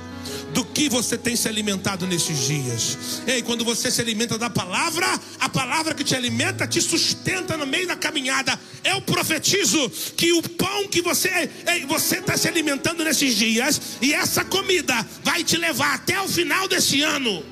Do 0.54 0.64
que 0.66 0.90
você 0.90 1.18
tem 1.18 1.36
se 1.36 1.48
alimentado 1.48 2.08
nesses 2.08 2.48
dias. 2.48 3.22
Ei, 3.28 3.42
quando 3.42 3.64
você 3.64 3.92
se 3.92 4.02
alimenta 4.02 4.38
da 4.38 4.50
palavra, 4.50 5.08
a 5.40 5.50
palavra 5.50 5.94
que 5.94 6.04
te 6.04 6.16
alimenta 6.16 6.68
te 6.68 6.82
sustenta 6.82 7.58
no 7.58 7.66
meio 7.66 7.88
da 7.88 7.96
caminhada. 7.96 8.60
Eu 8.84 9.02
profetizo 9.02 9.90
que 10.16 10.32
o 10.34 10.42
pão 10.42 10.88
que 10.88 11.02
você 11.02 11.50
ei, 11.68 11.86
você 11.86 12.18
está 12.18 12.38
se 12.38 12.48
alimentando 12.48 13.04
nesses 13.04 13.36
dias 13.36 13.80
e 14.02 14.14
essa 14.14 14.44
comida 14.44 15.06
vai 15.24 15.44
te 15.44 15.58
levar 15.58 15.96
até 15.96 16.20
o 16.22 16.28
final 16.28 16.68
desse 16.68 17.02
ano. 17.02 17.44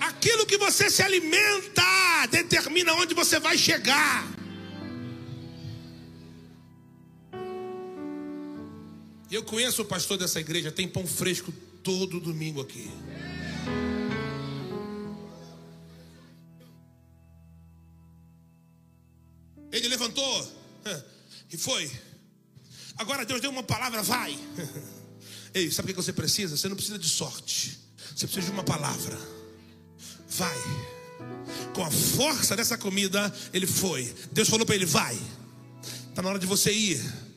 Aquilo 0.00 0.46
que 0.46 0.56
você 0.56 0.88
se 0.88 1.02
alimenta 1.02 1.82
determina 2.30 2.94
onde 2.94 3.14
você 3.14 3.40
vai 3.40 3.58
chegar. 3.58 4.41
Eu 9.32 9.42
conheço 9.42 9.80
o 9.80 9.84
pastor 9.86 10.18
dessa 10.18 10.38
igreja, 10.38 10.70
tem 10.70 10.86
pão 10.86 11.06
fresco 11.06 11.50
todo 11.82 12.20
domingo 12.20 12.60
aqui. 12.60 12.90
Ele 19.72 19.88
levantou 19.88 20.52
e 21.50 21.56
foi. 21.56 21.90
Agora 22.98 23.24
Deus 23.24 23.40
deu 23.40 23.50
uma 23.50 23.62
palavra, 23.62 24.02
vai. 24.02 24.38
Ei, 25.54 25.70
sabe 25.70 25.92
o 25.92 25.94
que 25.94 26.02
você 26.02 26.12
precisa? 26.12 26.54
Você 26.54 26.68
não 26.68 26.76
precisa 26.76 26.98
de 26.98 27.08
sorte. 27.08 27.80
Você 28.14 28.26
precisa 28.26 28.48
de 28.48 28.52
uma 28.52 28.62
palavra. 28.62 29.18
Vai. 30.28 30.58
Com 31.74 31.82
a 31.82 31.90
força 31.90 32.54
dessa 32.54 32.76
comida, 32.76 33.34
ele 33.50 33.66
foi. 33.66 34.14
Deus 34.30 34.50
falou 34.50 34.66
para 34.66 34.74
ele: 34.74 34.84
vai. 34.84 35.18
Está 36.10 36.20
na 36.20 36.28
hora 36.28 36.38
de 36.38 36.46
você 36.46 36.70
ir 36.70 37.31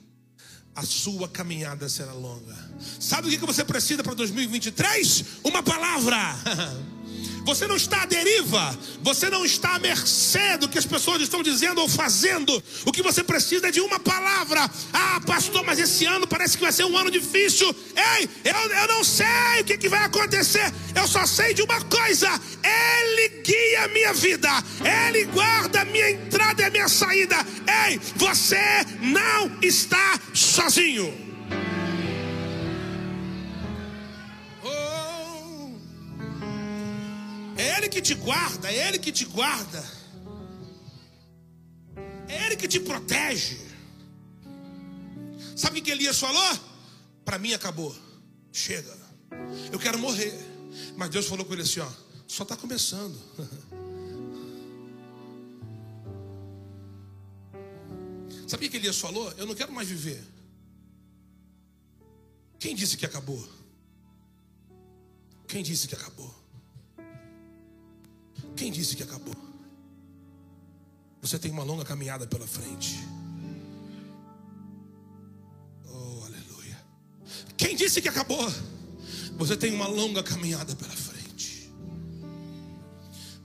a 0.75 0.83
sua 0.83 1.27
caminhada 1.27 1.87
será 1.87 2.11
longa. 2.11 2.55
Sabe 2.99 3.27
o 3.27 3.31
que 3.31 3.45
você 3.45 3.63
precisa 3.63 4.03
para 4.03 4.13
2023? 4.13 5.25
Uma 5.43 5.63
palavra. 5.63 6.17
Você 7.45 7.67
não 7.67 7.75
está 7.75 8.01
à 8.01 8.05
deriva, 8.07 8.75
você 9.03 9.29
não 9.29 9.45
está 9.45 9.75
à 9.75 9.79
mercê 9.79 10.57
do 10.57 10.67
que 10.67 10.79
as 10.79 10.85
pessoas 10.85 11.21
estão 11.21 11.43
dizendo 11.43 11.79
ou 11.79 11.87
fazendo. 11.87 12.61
O 12.83 12.91
que 12.91 13.03
você 13.03 13.23
precisa 13.23 13.67
é 13.67 13.71
de 13.71 13.79
uma 13.79 13.99
palavra. 13.99 14.67
Ah, 14.91 15.21
pastor, 15.23 15.63
mas 15.63 15.77
esse 15.77 16.05
ano 16.05 16.25
parece 16.25 16.57
que 16.57 16.63
vai 16.63 16.71
ser 16.71 16.85
um 16.85 16.97
ano 16.97 17.11
difícil. 17.11 17.67
Ei, 17.95 18.27
eu, 18.43 18.71
eu 18.71 18.87
não 18.87 19.03
sei 19.03 19.61
o 19.61 19.63
que, 19.63 19.77
que 19.77 19.87
vai 19.87 20.03
acontecer. 20.03 20.73
Eu 20.95 21.07
só 21.07 21.23
sei 21.27 21.53
de 21.53 21.61
uma 21.61 21.79
coisa: 21.81 22.27
Ele 22.63 23.29
guia 23.43 23.83
a 23.83 23.87
minha 23.89 24.13
vida, 24.13 24.49
Ele 24.83 25.25
guarda 25.25 25.81
a 25.81 25.85
minha 25.85 26.09
entrada 26.09 26.63
e 26.63 26.65
a 26.65 26.71
minha 26.71 26.89
saída. 26.89 27.37
Ei, 27.85 27.99
você 28.15 28.57
não 29.01 29.51
está 29.61 30.19
sozinho. 30.33 31.24
Que 37.95 38.01
te 38.01 38.13
guarda, 38.13 38.69
é 38.69 38.89
Ele 38.89 38.99
que 38.99 39.09
te 39.09 39.23
guarda. 39.23 39.81
É 42.27 42.45
Ele 42.45 42.57
que 42.57 42.67
te 42.67 42.77
protege. 42.77 43.57
Sabe 45.55 45.79
o 45.79 45.81
que 45.81 45.91
Elias 45.91 46.19
falou? 46.19 46.59
Para 47.23 47.39
mim 47.39 47.53
acabou. 47.53 47.95
Chega. 48.51 48.93
Eu 49.71 49.79
quero 49.79 49.97
morrer. 49.97 50.37
Mas 50.97 51.09
Deus 51.09 51.25
falou 51.25 51.45
com 51.45 51.53
ele 51.53 51.61
assim: 51.61 51.79
ó, 51.79 51.89
só 52.27 52.43
está 52.43 52.57
começando. 52.57 53.17
Sabe 58.45 58.65
o 58.65 58.69
que 58.69 58.75
Elias 58.75 58.99
falou? 58.99 59.31
Eu 59.37 59.45
não 59.45 59.55
quero 59.55 59.71
mais 59.71 59.87
viver. 59.87 60.21
Quem 62.59 62.75
disse 62.75 62.97
que 62.97 63.05
acabou? 63.05 63.47
Quem 65.47 65.63
disse 65.63 65.87
que 65.87 65.95
acabou? 65.95 66.44
Quem 68.55 68.71
disse 68.71 68.95
que 68.95 69.03
acabou? 69.03 69.35
Você 71.21 71.37
tem 71.39 71.51
uma 71.51 71.63
longa 71.63 71.83
caminhada 71.83 72.27
pela 72.27 72.45
frente. 72.45 72.99
Oh, 75.87 76.23
aleluia. 76.23 76.77
Quem 77.57 77.75
disse 77.75 78.01
que 78.01 78.07
acabou? 78.07 78.51
Você 79.37 79.57
tem 79.57 79.73
uma 79.73 79.87
longa 79.87 80.23
caminhada 80.23 80.75
pela 80.75 80.91
frente. 80.91 81.71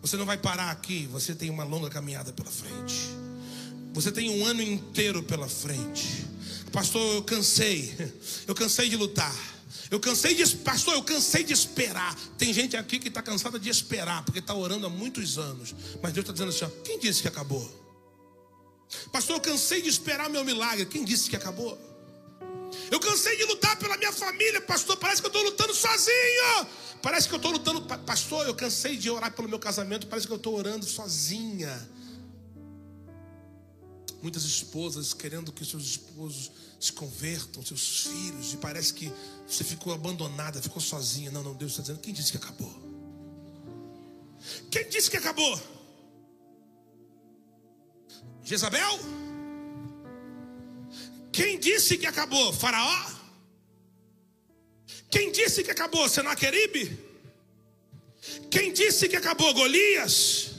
Você 0.01 0.17
não 0.17 0.25
vai 0.25 0.39
parar 0.39 0.71
aqui, 0.71 1.07
você 1.07 1.35
tem 1.35 1.51
uma 1.51 1.65
longa 1.65 1.91
caminhada 1.91 2.33
pela 2.33 2.51
frente. 2.51 3.11
Você 3.93 4.13
tem 4.13 4.31
um 4.31 4.47
ano 4.47 4.63
inteiro 4.63 5.23
pela 5.23 5.49
frente. 5.49 6.27
Pastor, 6.73 7.17
eu 7.17 7.23
cansei. 7.23 7.93
Eu 8.47 8.55
cansei 8.55 8.89
de 8.89 8.97
lutar. 8.97 9.35
Eu 9.91 9.99
cansei 9.99 10.35
de, 10.35 10.57
pastor, 10.59 10.95
eu 10.95 11.03
cansei 11.03 11.43
de 11.43 11.53
esperar. 11.53 12.15
Tem 12.39 12.53
gente 12.53 12.77
aqui 12.77 12.99
que 12.99 13.09
está 13.09 13.21
cansada 13.21 13.59
de 13.59 13.69
esperar, 13.69 14.25
porque 14.25 14.39
está 14.39 14.55
orando 14.55 14.87
há 14.87 14.89
muitos 14.89 15.37
anos. 15.37 15.75
Mas 16.01 16.13
Deus 16.13 16.23
está 16.23 16.33
dizendo 16.33 16.51
assim: 16.51 16.65
ó, 16.65 16.83
quem 16.85 16.99
disse 16.99 17.21
que 17.21 17.29
acabou? 17.29 17.69
Pastor, 19.11 19.37
eu 19.37 19.41
cansei 19.41 19.83
de 19.83 19.89
esperar 19.89 20.31
meu 20.31 20.45
milagre. 20.45 20.87
Quem 20.87 21.05
disse 21.05 21.29
que 21.29 21.35
acabou? 21.35 21.77
Eu 22.89 23.01
cansei 23.01 23.37
de 23.37 23.45
lutar 23.45 23.77
pela 23.79 23.97
minha 23.97 24.13
família, 24.13 24.61
pastor. 24.61 24.97
Parece 24.97 25.21
que 25.21 25.27
eu 25.27 25.31
estou 25.31 25.43
lutando 25.43 25.75
sozinho. 25.75 26.67
Parece 27.03 27.29
que 27.29 27.35
eu 27.35 27.39
estou 27.39 27.51
lutando, 27.51 27.83
pastor. 27.83 28.47
Eu 28.47 28.55
cansei 28.55 28.97
de 28.97 29.11
orar 29.11 29.33
pelo 29.33 29.49
meu 29.49 29.59
casamento. 29.59 30.07
Parece 30.07 30.27
que 30.27 30.33
eu 30.33 30.37
estou 30.37 30.57
orando 30.57 30.87
sozinha. 30.87 31.89
Muitas 34.23 34.45
esposas 34.45 35.15
querendo 35.15 35.51
que 35.51 35.65
seus 35.65 35.83
esposos 35.85 36.53
se 36.79 36.93
convertam, 36.93 37.65
seus 37.65 38.07
filhos, 38.07 38.53
e 38.53 38.57
parece 38.57 38.93
que 38.93 39.13
você 39.51 39.65
ficou 39.65 39.93
abandonada, 39.93 40.63
ficou 40.63 40.81
sozinha. 40.81 41.31
Não, 41.31 41.43
não, 41.43 41.55
Deus 41.55 41.73
está 41.73 41.83
dizendo: 41.83 42.01
quem 42.01 42.15
disse 42.15 42.31
que 42.31 42.37
acabou? 42.37 42.73
Quem 44.71 44.89
disse 44.89 45.11
que 45.11 45.17
acabou? 45.17 45.61
Jezabel? 48.45 48.99
Quem 51.33 51.59
disse 51.59 51.99
que 51.99 52.07
acabou? 52.07 52.53
Faraó? 52.53 53.11
Quem 55.11 55.33
disse 55.33 55.65
que 55.65 55.71
acabou? 55.71 56.09
Senaqueribe? 56.09 56.99
Quem 58.51 58.73
disse 58.73 59.09
que 59.09 59.17
acabou? 59.17 59.53
Golias? 59.53 60.51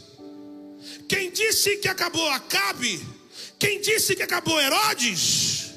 Quem 1.07 1.31
disse 1.31 1.77
que 1.77 1.87
acabou? 1.87 2.27
Acabe? 2.29 3.05
Quem 3.57 3.79
disse 3.81 4.15
que 4.15 4.23
acabou? 4.23 4.59
Herodes? 4.59 5.71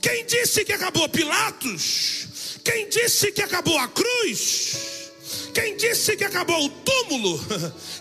Quem 0.00 0.26
disse 0.26 0.64
que 0.64 0.72
acabou? 0.72 1.08
Pilatos? 1.08 2.31
Quem 2.64 2.88
disse 2.88 3.32
que 3.32 3.42
acabou 3.42 3.78
a 3.78 3.88
cruz? 3.88 5.10
Quem 5.54 5.76
disse 5.76 6.16
que 6.16 6.24
acabou 6.24 6.64
o 6.64 6.68
túmulo? 6.68 7.40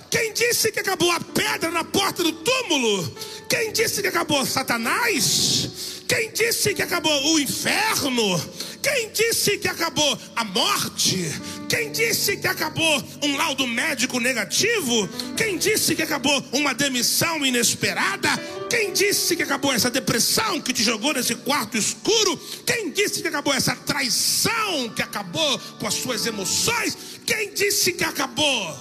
Quem 0.09 0.33
disse 0.33 0.71
que 0.71 0.79
acabou 0.79 1.11
a 1.11 1.19
pedra 1.19 1.71
na 1.71 1.83
porta 1.83 2.23
do 2.23 2.31
túmulo? 2.31 3.15
Quem 3.49 3.71
disse 3.71 4.01
que 4.01 4.07
acabou 4.07 4.45
Satanás? 4.45 5.69
Quem 6.07 6.31
disse 6.31 6.73
que 6.73 6.81
acabou 6.81 7.33
o 7.33 7.39
inferno? 7.39 8.39
Quem 8.81 9.11
disse 9.11 9.57
que 9.57 9.67
acabou 9.67 10.17
a 10.35 10.43
morte? 10.43 11.31
Quem 11.71 11.89
disse 11.89 12.35
que 12.35 12.47
acabou 12.47 13.01
um 13.23 13.37
laudo 13.37 13.65
médico 13.65 14.19
negativo? 14.19 15.07
Quem 15.37 15.57
disse 15.57 15.95
que 15.95 16.01
acabou 16.01 16.43
uma 16.51 16.73
demissão 16.73 17.45
inesperada? 17.45 18.27
Quem 18.69 18.91
disse 18.91 19.37
que 19.37 19.43
acabou 19.43 19.71
essa 19.71 19.89
depressão 19.89 20.59
que 20.59 20.73
te 20.73 20.83
jogou 20.83 21.13
nesse 21.13 21.33
quarto 21.33 21.77
escuro? 21.77 22.37
Quem 22.65 22.91
disse 22.91 23.21
que 23.21 23.29
acabou 23.29 23.53
essa 23.53 23.73
traição 23.73 24.89
que 24.93 25.01
acabou 25.01 25.57
com 25.79 25.87
as 25.87 25.93
suas 25.93 26.25
emoções? 26.25 27.21
Quem 27.25 27.53
disse 27.53 27.93
que 27.93 28.03
acabou? 28.03 28.77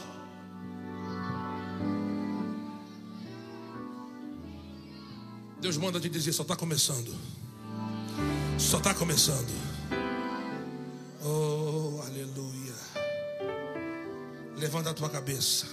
Deus 5.61 5.77
manda 5.77 6.01
te 6.01 6.09
dizer: 6.09 6.33
só 6.33 6.43
está 6.43 6.57
começando. 6.57 7.15
Só 8.59 8.79
está 8.79 8.93
começando. 8.93 9.49
Oh. 11.23 11.90
Levanta 14.61 14.91
a 14.91 14.95
tua 14.95 15.09
cabeça. 15.09 15.67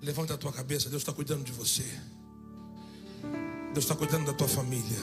Levanta 0.00 0.32
a 0.32 0.38
tua 0.38 0.50
cabeça. 0.50 0.88
Deus 0.88 1.02
está 1.02 1.12
cuidando 1.12 1.44
de 1.44 1.52
você. 1.52 1.84
Deus 3.74 3.84
está 3.84 3.94
cuidando 3.94 4.24
da 4.24 4.32
tua 4.32 4.48
família. 4.48 4.98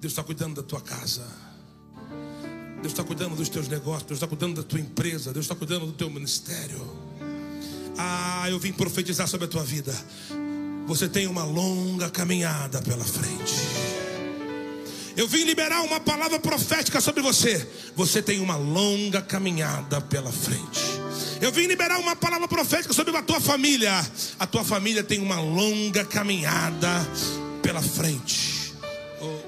Deus 0.00 0.12
está 0.12 0.24
cuidando 0.24 0.56
da 0.56 0.62
tua 0.64 0.80
casa. 0.80 1.24
Deus 2.80 2.92
está 2.92 3.04
cuidando 3.04 3.36
dos 3.36 3.48
teus 3.48 3.68
negócios. 3.68 4.08
Deus 4.08 4.16
está 4.16 4.26
cuidando 4.26 4.56
da 4.56 4.68
tua 4.68 4.80
empresa. 4.80 5.32
Deus 5.32 5.44
está 5.44 5.54
cuidando 5.54 5.86
do 5.86 5.92
teu 5.92 6.10
ministério. 6.10 6.80
Ah, 7.96 8.50
eu 8.50 8.58
vim 8.58 8.72
profetizar 8.72 9.28
sobre 9.28 9.46
a 9.46 9.48
tua 9.48 9.62
vida. 9.62 9.94
Você 10.88 11.08
tem 11.08 11.28
uma 11.28 11.44
longa 11.44 12.10
caminhada 12.10 12.82
pela 12.82 13.04
frente. 13.04 13.91
Eu 15.16 15.26
vim 15.28 15.44
liberar 15.44 15.82
uma 15.82 16.00
palavra 16.00 16.38
profética 16.38 17.00
sobre 17.00 17.22
você. 17.22 17.68
Você 17.94 18.22
tem 18.22 18.40
uma 18.40 18.56
longa 18.56 19.20
caminhada 19.20 20.00
pela 20.00 20.32
frente. 20.32 20.80
Eu 21.40 21.52
vim 21.52 21.66
liberar 21.66 21.98
uma 21.98 22.16
palavra 22.16 22.48
profética 22.48 22.94
sobre 22.94 23.16
a 23.16 23.22
tua 23.22 23.40
família. 23.40 23.92
A 24.38 24.46
tua 24.46 24.64
família 24.64 25.02
tem 25.02 25.20
uma 25.20 25.40
longa 25.40 26.04
caminhada 26.04 26.88
pela 27.62 27.82
frente. 27.82 28.72
Oh. 29.20 29.38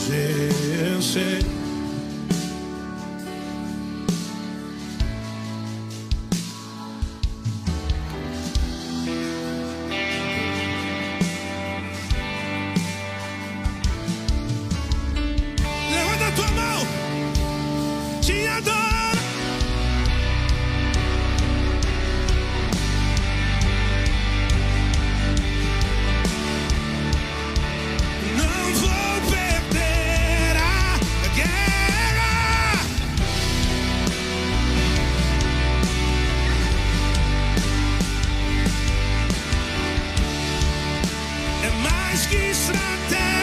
É 42.16 42.18
mais 42.18 43.35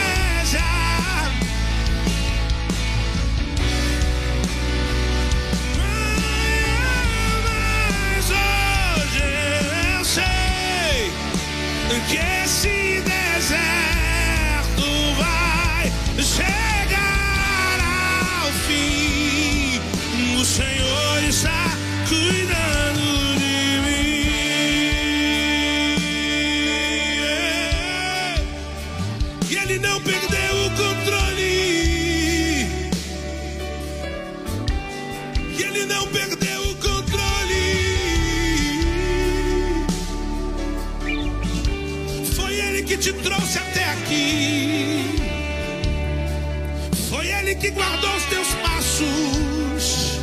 que 47.64 47.72
guardou 47.72 48.14
os 48.18 48.26
teus 48.26 48.48
passos. 48.56 50.20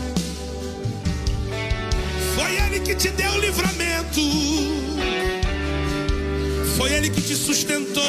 Foi 2.35 2.55
Ele 2.67 2.81
que 2.81 2.95
te 2.95 3.09
deu 3.09 3.33
o 3.33 3.39
livramento. 3.39 4.21
Foi 6.77 6.93
Ele 6.93 7.09
que 7.09 7.23
te 7.23 7.35
sustentou 7.35 8.03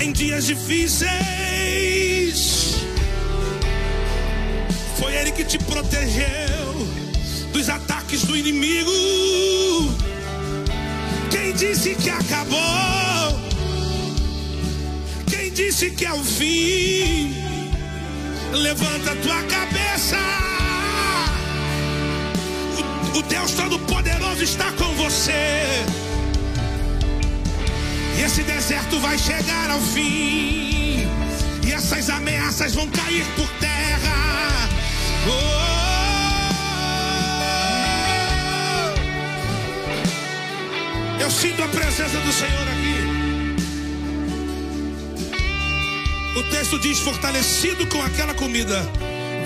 em 0.00 0.10
dias 0.10 0.46
difíceis. 0.46 1.10
Foi 4.98 5.14
Ele 5.14 5.32
que 5.32 5.44
te 5.44 5.58
protegeu 5.58 6.72
dos 7.52 7.68
ataques 7.68 8.22
do 8.22 8.34
inimigo. 8.34 8.90
Quem 11.30 11.52
disse 11.52 11.94
que 11.96 12.08
acabou? 12.08 13.38
Quem 15.28 15.52
disse 15.52 15.90
que 15.90 16.06
é 16.06 16.12
o 16.14 16.24
fim? 16.24 17.51
Levanta 18.52 19.16
tua 19.16 19.42
cabeça. 19.44 20.18
O, 23.16 23.22
Deus 23.22 23.52
Todo-Poderoso 23.52 24.42
está 24.42 24.70
com 24.72 24.94
você. 24.94 25.32
E 28.18 28.22
esse 28.22 28.42
deserto 28.42 28.98
vai 29.00 29.16
chegar 29.18 29.70
ao 29.70 29.80
fim. 29.80 31.08
E 31.64 31.72
essas 31.72 32.10
ameaças 32.10 32.74
vão 32.74 32.86
cair 32.88 33.24
por 33.36 33.48
terra. 33.58 34.68
Oh! 35.26 35.62
Eu 41.22 41.30
sinto 41.30 41.62
a 41.62 41.68
presença 41.68 42.18
do 42.18 42.32
Senhor 42.32 42.71
O 46.42 46.50
texto 46.50 46.76
diz: 46.80 46.98
fortalecido 46.98 47.86
com 47.86 48.02
aquela 48.02 48.34
comida, 48.34 48.82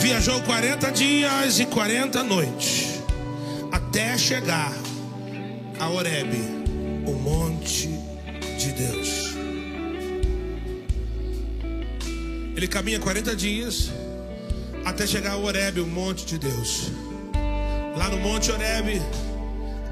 viajou 0.00 0.40
40 0.42 0.90
dias 0.92 1.60
e 1.60 1.66
40 1.66 2.22
noites, 2.22 3.02
até 3.70 4.16
chegar 4.16 4.72
a 5.78 5.88
Horebe, 5.88 6.40
o 7.06 7.12
monte 7.12 7.88
de 8.58 8.72
Deus. 8.72 9.36
Ele 12.56 12.66
caminha 12.66 12.98
40 12.98 13.36
dias 13.36 13.90
até 14.82 15.06
chegar 15.06 15.32
a 15.32 15.36
Horebe, 15.36 15.80
o 15.80 15.86
monte 15.86 16.24
de 16.24 16.38
Deus. 16.38 16.90
Lá 17.94 18.08
no 18.08 18.16
monte 18.16 18.50
Horebe, 18.50 19.02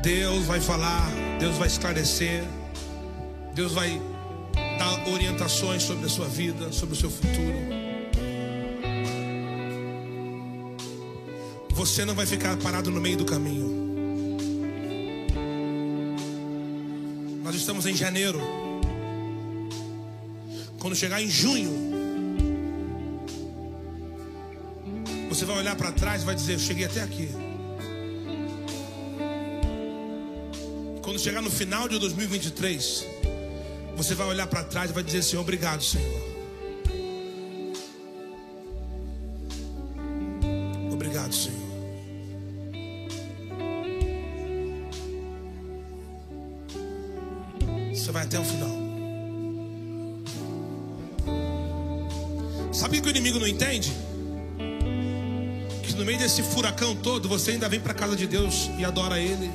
Deus 0.02 0.46
vai 0.46 0.61
falar, 0.61 1.07
Deus 1.38 1.57
vai 1.59 1.68
esclarecer, 1.68 2.42
Deus 3.55 3.72
vai 3.72 4.00
dar 4.79 5.09
orientações 5.09 5.83
sobre 5.83 6.07
a 6.07 6.09
sua 6.09 6.27
vida, 6.27 6.72
sobre 6.72 6.95
o 6.95 6.99
seu 6.99 7.11
futuro. 7.11 7.75
Você 11.70 12.05
não 12.05 12.14
vai 12.14 12.25
ficar 12.25 12.57
parado 12.57 12.91
no 12.91 13.01
meio 13.01 13.16
do 13.16 13.25
caminho. 13.25 13.85
Nós 17.43 17.55
estamos 17.55 17.85
em 17.85 17.95
janeiro. 17.95 18.41
Quando 20.79 20.97
chegar 20.97 21.20
em 21.22 21.29
junho, 21.29 21.70
você 25.29 25.45
vai 25.45 25.59
olhar 25.59 25.77
para 25.77 25.93
trás 25.93 26.22
e 26.22 26.25
vai 26.25 26.35
dizer: 26.35 26.55
Eu 26.55 26.59
cheguei 26.59 26.85
até 26.85 27.03
aqui. 27.03 27.29
Quando 31.03 31.18
chegar 31.18 31.43
no 31.43 31.51
final 31.51 31.89
de 31.89 31.99
2023, 31.99 33.07
você 33.97 34.14
vai 34.14 34.26
olhar 34.26 34.47
para 34.47 34.64
trás 34.64 34.90
e 34.90 34.92
vai 34.92 35.03
dizer: 35.03 35.22
Senhor, 35.22 35.42
obrigado, 35.42 35.82
Senhor. 35.82 36.34
Obrigado, 40.92 41.34
Senhor. 41.34 41.64
Você 47.92 48.12
vai 48.12 48.24
até 48.24 48.38
o 48.38 48.45
final. 48.45 48.84
Sabe 52.72 53.01
que 53.01 53.09
o 53.09 53.11
inimigo 53.11 53.38
não 53.38 53.47
entende? 53.47 53.92
Que 55.82 55.95
no 55.95 56.05
meio 56.05 56.18
desse 56.18 56.42
furacão 56.42 56.97
todo, 56.97 57.28
você 57.28 57.53
ainda 57.53 57.68
vem 57.68 57.80
para 57.80 57.95
casa 57.95 58.16
de 58.16 58.26
Deus 58.26 58.68
e 58.78 58.84
adora 58.84 59.18
Ele. 59.20 59.51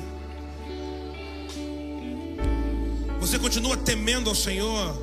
Temendo 3.90 4.30
ao 4.30 4.36
Senhor 4.36 4.96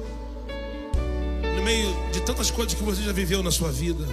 no 1.58 1.62
meio 1.62 1.94
de 2.14 2.22
tantas 2.22 2.50
coisas 2.50 2.74
que 2.74 2.82
você 2.82 3.02
já 3.02 3.12
viveu 3.12 3.44
na 3.44 3.52
sua 3.52 3.70
vida. 3.70 4.06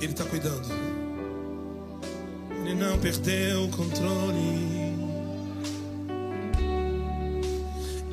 Ele 0.00 0.10
está 0.10 0.24
cuidando. 0.24 0.66
Ele 2.64 2.74
não 2.74 2.98
perdeu 2.98 3.66
o 3.66 3.68
controle. 3.68 4.96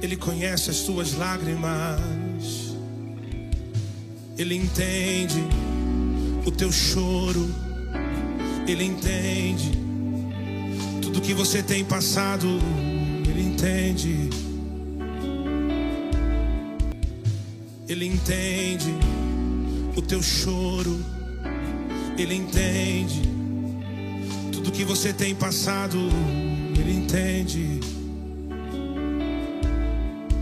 Ele 0.04 0.16
conhece 0.18 0.70
as 0.70 0.76
suas 0.76 1.16
lágrimas. 1.16 2.23
Ele 4.44 4.56
entende 4.56 5.42
o 6.46 6.52
teu 6.52 6.70
choro. 6.70 7.50
Ele 8.68 8.84
entende 8.84 9.72
tudo 11.02 11.22
que 11.22 11.34
você 11.34 11.64
tem 11.64 11.86
passado. 11.86 12.46
Ele 13.26 13.42
entende. 13.42 14.30
Ele 17.88 18.06
entende 18.06 18.94
o 19.96 20.02
teu 20.02 20.22
choro. 20.22 21.00
Ele 22.18 22.36
entende 22.36 23.22
tudo 24.52 24.74
que 24.74 24.84
você 24.84 25.14
tem 25.14 25.34
passado. 25.34 25.98
Ele 26.78 26.92
entende. 26.98 27.73